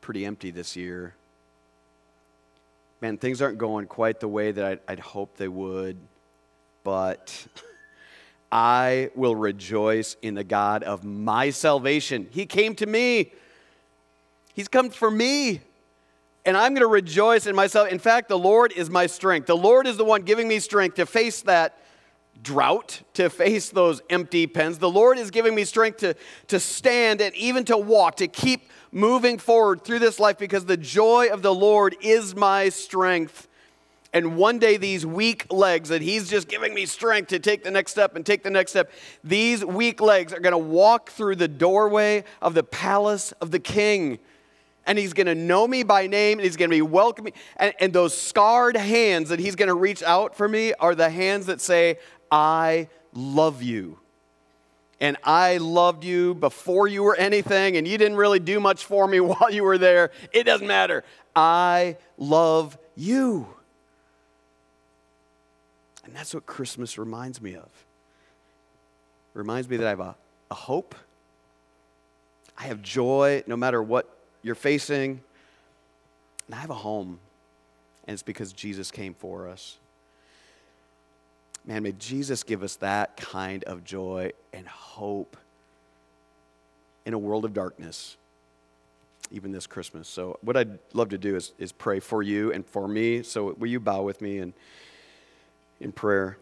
pretty 0.00 0.24
empty 0.24 0.50
this 0.50 0.76
year. 0.76 1.14
Man, 3.02 3.18
things 3.18 3.42
aren't 3.42 3.58
going 3.58 3.86
quite 3.86 4.18
the 4.18 4.28
way 4.28 4.50
that 4.50 4.64
I'd, 4.64 4.80
I'd 4.88 5.00
hoped 5.00 5.36
they 5.36 5.48
would, 5.48 5.98
but 6.82 7.48
I 8.50 9.10
will 9.14 9.36
rejoice 9.36 10.16
in 10.22 10.34
the 10.34 10.44
God 10.44 10.84
of 10.84 11.04
my 11.04 11.50
salvation. 11.50 12.28
He 12.30 12.46
came 12.46 12.74
to 12.76 12.86
me, 12.86 13.32
He's 14.54 14.68
come 14.68 14.88
for 14.88 15.10
me. 15.10 15.60
And 16.44 16.56
I'm 16.56 16.72
going 16.72 16.80
to 16.80 16.86
rejoice 16.86 17.46
in 17.46 17.54
myself. 17.54 17.88
In 17.88 17.98
fact, 17.98 18.28
the 18.28 18.38
Lord 18.38 18.72
is 18.72 18.88
my 18.88 19.06
strength. 19.06 19.46
The 19.46 19.56
Lord 19.56 19.86
is 19.86 19.96
the 19.96 20.04
one 20.04 20.22
giving 20.22 20.48
me 20.48 20.58
strength 20.58 20.94
to 20.94 21.06
face 21.06 21.42
that 21.42 21.78
drought, 22.42 23.02
to 23.14 23.28
face 23.28 23.68
those 23.68 24.00
empty 24.08 24.46
pens. 24.46 24.78
The 24.78 24.90
Lord 24.90 25.18
is 25.18 25.30
giving 25.30 25.54
me 25.54 25.64
strength 25.64 25.98
to, 25.98 26.14
to 26.48 26.58
stand 26.58 27.20
and 27.20 27.34
even 27.34 27.64
to 27.66 27.76
walk, 27.76 28.16
to 28.16 28.28
keep 28.28 28.70
moving 28.90 29.38
forward 29.38 29.84
through 29.84 29.98
this 29.98 30.18
life 30.18 30.38
because 30.38 30.64
the 30.64 30.76
joy 30.76 31.28
of 31.30 31.42
the 31.42 31.54
Lord 31.54 31.96
is 32.00 32.34
my 32.34 32.70
strength. 32.70 33.46
And 34.12 34.36
one 34.36 34.58
day, 34.58 34.76
these 34.76 35.06
weak 35.06 35.52
legs 35.52 35.90
that 35.90 36.02
He's 36.02 36.28
just 36.28 36.48
giving 36.48 36.74
me 36.74 36.86
strength 36.86 37.28
to 37.28 37.38
take 37.38 37.62
the 37.62 37.70
next 37.70 37.92
step 37.92 38.16
and 38.16 38.26
take 38.26 38.42
the 38.42 38.50
next 38.50 38.72
step, 38.72 38.90
these 39.22 39.64
weak 39.64 40.00
legs 40.00 40.32
are 40.32 40.40
going 40.40 40.52
to 40.52 40.58
walk 40.58 41.10
through 41.10 41.36
the 41.36 41.46
doorway 41.46 42.24
of 42.42 42.54
the 42.54 42.64
palace 42.64 43.32
of 43.40 43.52
the 43.52 43.60
King 43.60 44.18
and 44.86 44.98
he's 44.98 45.12
going 45.12 45.26
to 45.26 45.34
know 45.34 45.66
me 45.66 45.82
by 45.82 46.06
name 46.06 46.38
and 46.38 46.44
he's 46.44 46.56
going 46.56 46.70
to 46.70 46.76
be 46.76 46.82
welcoming 46.82 47.32
and, 47.56 47.74
and, 47.80 47.92
those 47.92 48.16
scarred 48.16 48.76
hands 48.76 49.28
that 49.28 49.38
he's 49.38 49.54
going 49.54 49.68
to 49.68 49.74
reach 49.74 50.02
out 50.02 50.36
for 50.36 50.48
me 50.48 50.72
are 50.74 50.94
the 50.94 51.10
hands 51.10 51.46
that 51.46 51.60
say 51.60 51.98
I 52.30 52.88
love 53.12 53.62
you. 53.62 53.98
And 55.00 55.16
I 55.24 55.56
loved 55.56 56.04
you 56.04 56.34
before 56.34 56.86
you 56.86 57.02
were 57.02 57.16
anything, 57.16 57.78
and 57.78 57.88
you 57.88 57.96
didn't 57.96 58.18
really 58.18 58.38
do 58.38 58.60
much 58.60 58.84
for 58.84 59.06
me 59.08 59.18
while 59.20 59.50
you 59.50 59.64
were 59.64 59.78
there. 59.78 60.10
It 60.32 60.44
doesn't 60.44 60.66
matter. 60.66 61.04
I 61.34 61.96
love 62.18 62.76
you. 62.96 63.46
And 66.04 66.14
that's 66.14 66.34
what 66.34 66.44
Christmas 66.44 66.98
reminds 66.98 67.40
me 67.40 67.54
of. 67.54 67.70
Reminds 69.32 69.68
me 69.68 69.78
that 69.78 69.86
I 69.86 69.90
have 69.90 70.00
a, 70.00 70.16
a 70.50 70.54
hope. 70.54 70.94
I 72.58 72.64
have 72.64 72.82
joy 72.82 73.42
no 73.46 73.56
matter 73.56 73.82
what 73.82 74.19
you're 74.42 74.54
facing. 74.54 75.20
And 76.46 76.54
I 76.54 76.58
have 76.58 76.70
a 76.70 76.74
home. 76.74 77.18
And 78.06 78.14
it's 78.14 78.22
because 78.22 78.52
Jesus 78.52 78.90
came 78.90 79.14
for 79.14 79.48
us. 79.48 79.78
Man, 81.64 81.82
may 81.82 81.92
Jesus 81.92 82.42
give 82.42 82.62
us 82.62 82.76
that 82.76 83.16
kind 83.16 83.64
of 83.64 83.84
joy 83.84 84.32
and 84.52 84.66
hope 84.66 85.36
in 87.04 87.14
a 87.14 87.18
world 87.18 87.44
of 87.44 87.52
darkness, 87.52 88.16
even 89.30 89.52
this 89.52 89.66
Christmas. 89.66 90.08
So, 90.08 90.38
what 90.42 90.56
I'd 90.56 90.78
love 90.94 91.10
to 91.10 91.18
do 91.18 91.36
is, 91.36 91.52
is 91.58 91.70
pray 91.70 92.00
for 92.00 92.22
you 92.22 92.52
and 92.52 92.64
for 92.64 92.88
me. 92.88 93.22
So, 93.22 93.54
will 93.58 93.68
you 93.68 93.80
bow 93.80 94.02
with 94.02 94.20
me 94.22 94.38
in, 94.38 94.54
in 95.80 95.92
prayer? 95.92 96.38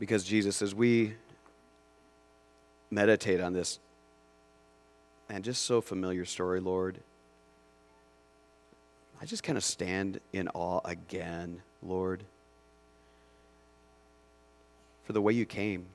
Because, 0.00 0.24
Jesus, 0.24 0.60
as 0.60 0.74
we 0.74 1.14
meditate 2.90 3.40
on 3.40 3.52
this, 3.52 3.78
and 5.32 5.42
just 5.42 5.62
so 5.64 5.80
familiar 5.80 6.24
story, 6.24 6.60
Lord, 6.60 6.98
I 9.20 9.24
just 9.24 9.42
kind 9.42 9.58
of 9.58 9.64
stand 9.64 10.20
in 10.32 10.46
awe 10.48 10.80
again, 10.84 11.62
Lord 11.82 12.22
for 15.04 15.12
the 15.12 15.20
way 15.20 15.32
you 15.32 15.44
came. 15.44 15.86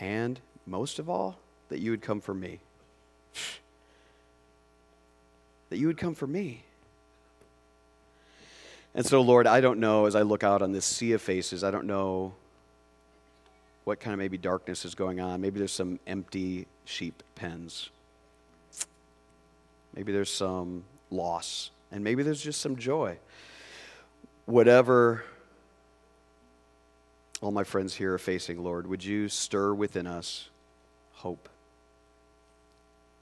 And 0.00 0.40
most 0.66 0.98
of 0.98 1.10
all, 1.10 1.36
that 1.68 1.80
you 1.80 1.90
would 1.90 2.02
come 2.02 2.20
for 2.20 2.34
me. 2.34 2.60
that 5.70 5.78
you 5.78 5.86
would 5.86 5.98
come 5.98 6.14
for 6.14 6.26
me. 6.26 6.62
And 8.94 9.04
so, 9.04 9.20
Lord, 9.20 9.46
I 9.46 9.60
don't 9.60 9.80
know 9.80 10.06
as 10.06 10.16
I 10.16 10.22
look 10.22 10.42
out 10.42 10.62
on 10.62 10.72
this 10.72 10.84
sea 10.84 11.12
of 11.12 11.20
faces, 11.20 11.62
I 11.62 11.70
don't 11.70 11.84
know 11.84 12.32
what 13.84 14.00
kind 14.00 14.12
of 14.12 14.18
maybe 14.18 14.38
darkness 14.38 14.84
is 14.84 14.94
going 14.94 15.20
on. 15.20 15.40
Maybe 15.40 15.58
there's 15.58 15.72
some 15.72 16.00
empty 16.06 16.66
sheep 16.84 17.22
pens. 17.34 17.90
Maybe 19.94 20.12
there's 20.12 20.32
some 20.32 20.84
loss. 21.10 21.70
And 21.90 22.04
maybe 22.04 22.22
there's 22.22 22.42
just 22.42 22.60
some 22.60 22.76
joy. 22.76 23.18
Whatever 24.46 25.24
all 27.40 27.52
my 27.52 27.64
friends 27.64 27.94
here 27.94 28.14
are 28.14 28.18
facing, 28.18 28.62
Lord, 28.62 28.86
would 28.86 29.04
you 29.04 29.28
stir 29.28 29.72
within 29.72 30.06
us 30.06 30.50
hope 31.12 31.48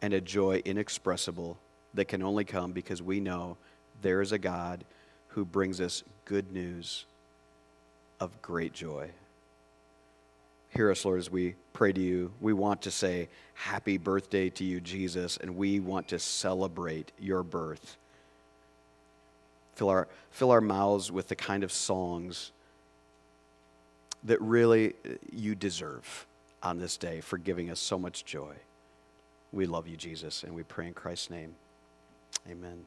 and 0.02 0.14
a 0.14 0.20
joy 0.20 0.62
inexpressible 0.64 1.58
that 1.94 2.06
can 2.06 2.22
only 2.22 2.44
come 2.44 2.72
because 2.72 3.02
we 3.02 3.20
know 3.20 3.56
there 4.02 4.20
is 4.20 4.32
a 4.32 4.38
God 4.38 4.84
who 5.28 5.44
brings 5.44 5.80
us 5.80 6.02
good 6.24 6.52
news 6.52 7.04
of 8.20 8.40
great 8.42 8.72
joy. 8.72 9.10
Hear 10.70 10.90
us, 10.90 11.04
Lord, 11.04 11.18
as 11.18 11.30
we 11.30 11.54
pray 11.72 11.92
to 11.92 12.00
you. 12.00 12.32
We 12.40 12.52
want 12.52 12.82
to 12.82 12.90
say 12.90 13.28
happy 13.54 13.98
birthday 13.98 14.50
to 14.50 14.64
you, 14.64 14.80
Jesus, 14.80 15.36
and 15.36 15.56
we 15.56 15.80
want 15.80 16.08
to 16.08 16.18
celebrate 16.18 17.12
your 17.18 17.42
birth. 17.42 17.96
Fill 19.74 19.88
our, 19.90 20.08
fill 20.30 20.50
our 20.50 20.60
mouths 20.60 21.12
with 21.12 21.28
the 21.28 21.36
kind 21.36 21.62
of 21.62 21.70
songs 21.70 22.52
that 24.24 24.40
really 24.40 24.94
uh, 25.04 25.10
you 25.32 25.54
deserve 25.54 26.26
on 26.62 26.78
this 26.78 26.96
day 26.96 27.20
for 27.20 27.38
giving 27.38 27.70
us 27.70 27.78
so 27.78 27.98
much 27.98 28.24
joy. 28.24 28.54
We 29.52 29.66
love 29.66 29.86
you, 29.86 29.96
Jesus, 29.96 30.42
and 30.42 30.54
we 30.54 30.62
pray 30.62 30.88
in 30.88 30.94
Christ's 30.94 31.30
name. 31.30 31.54
Amen. 32.50 32.86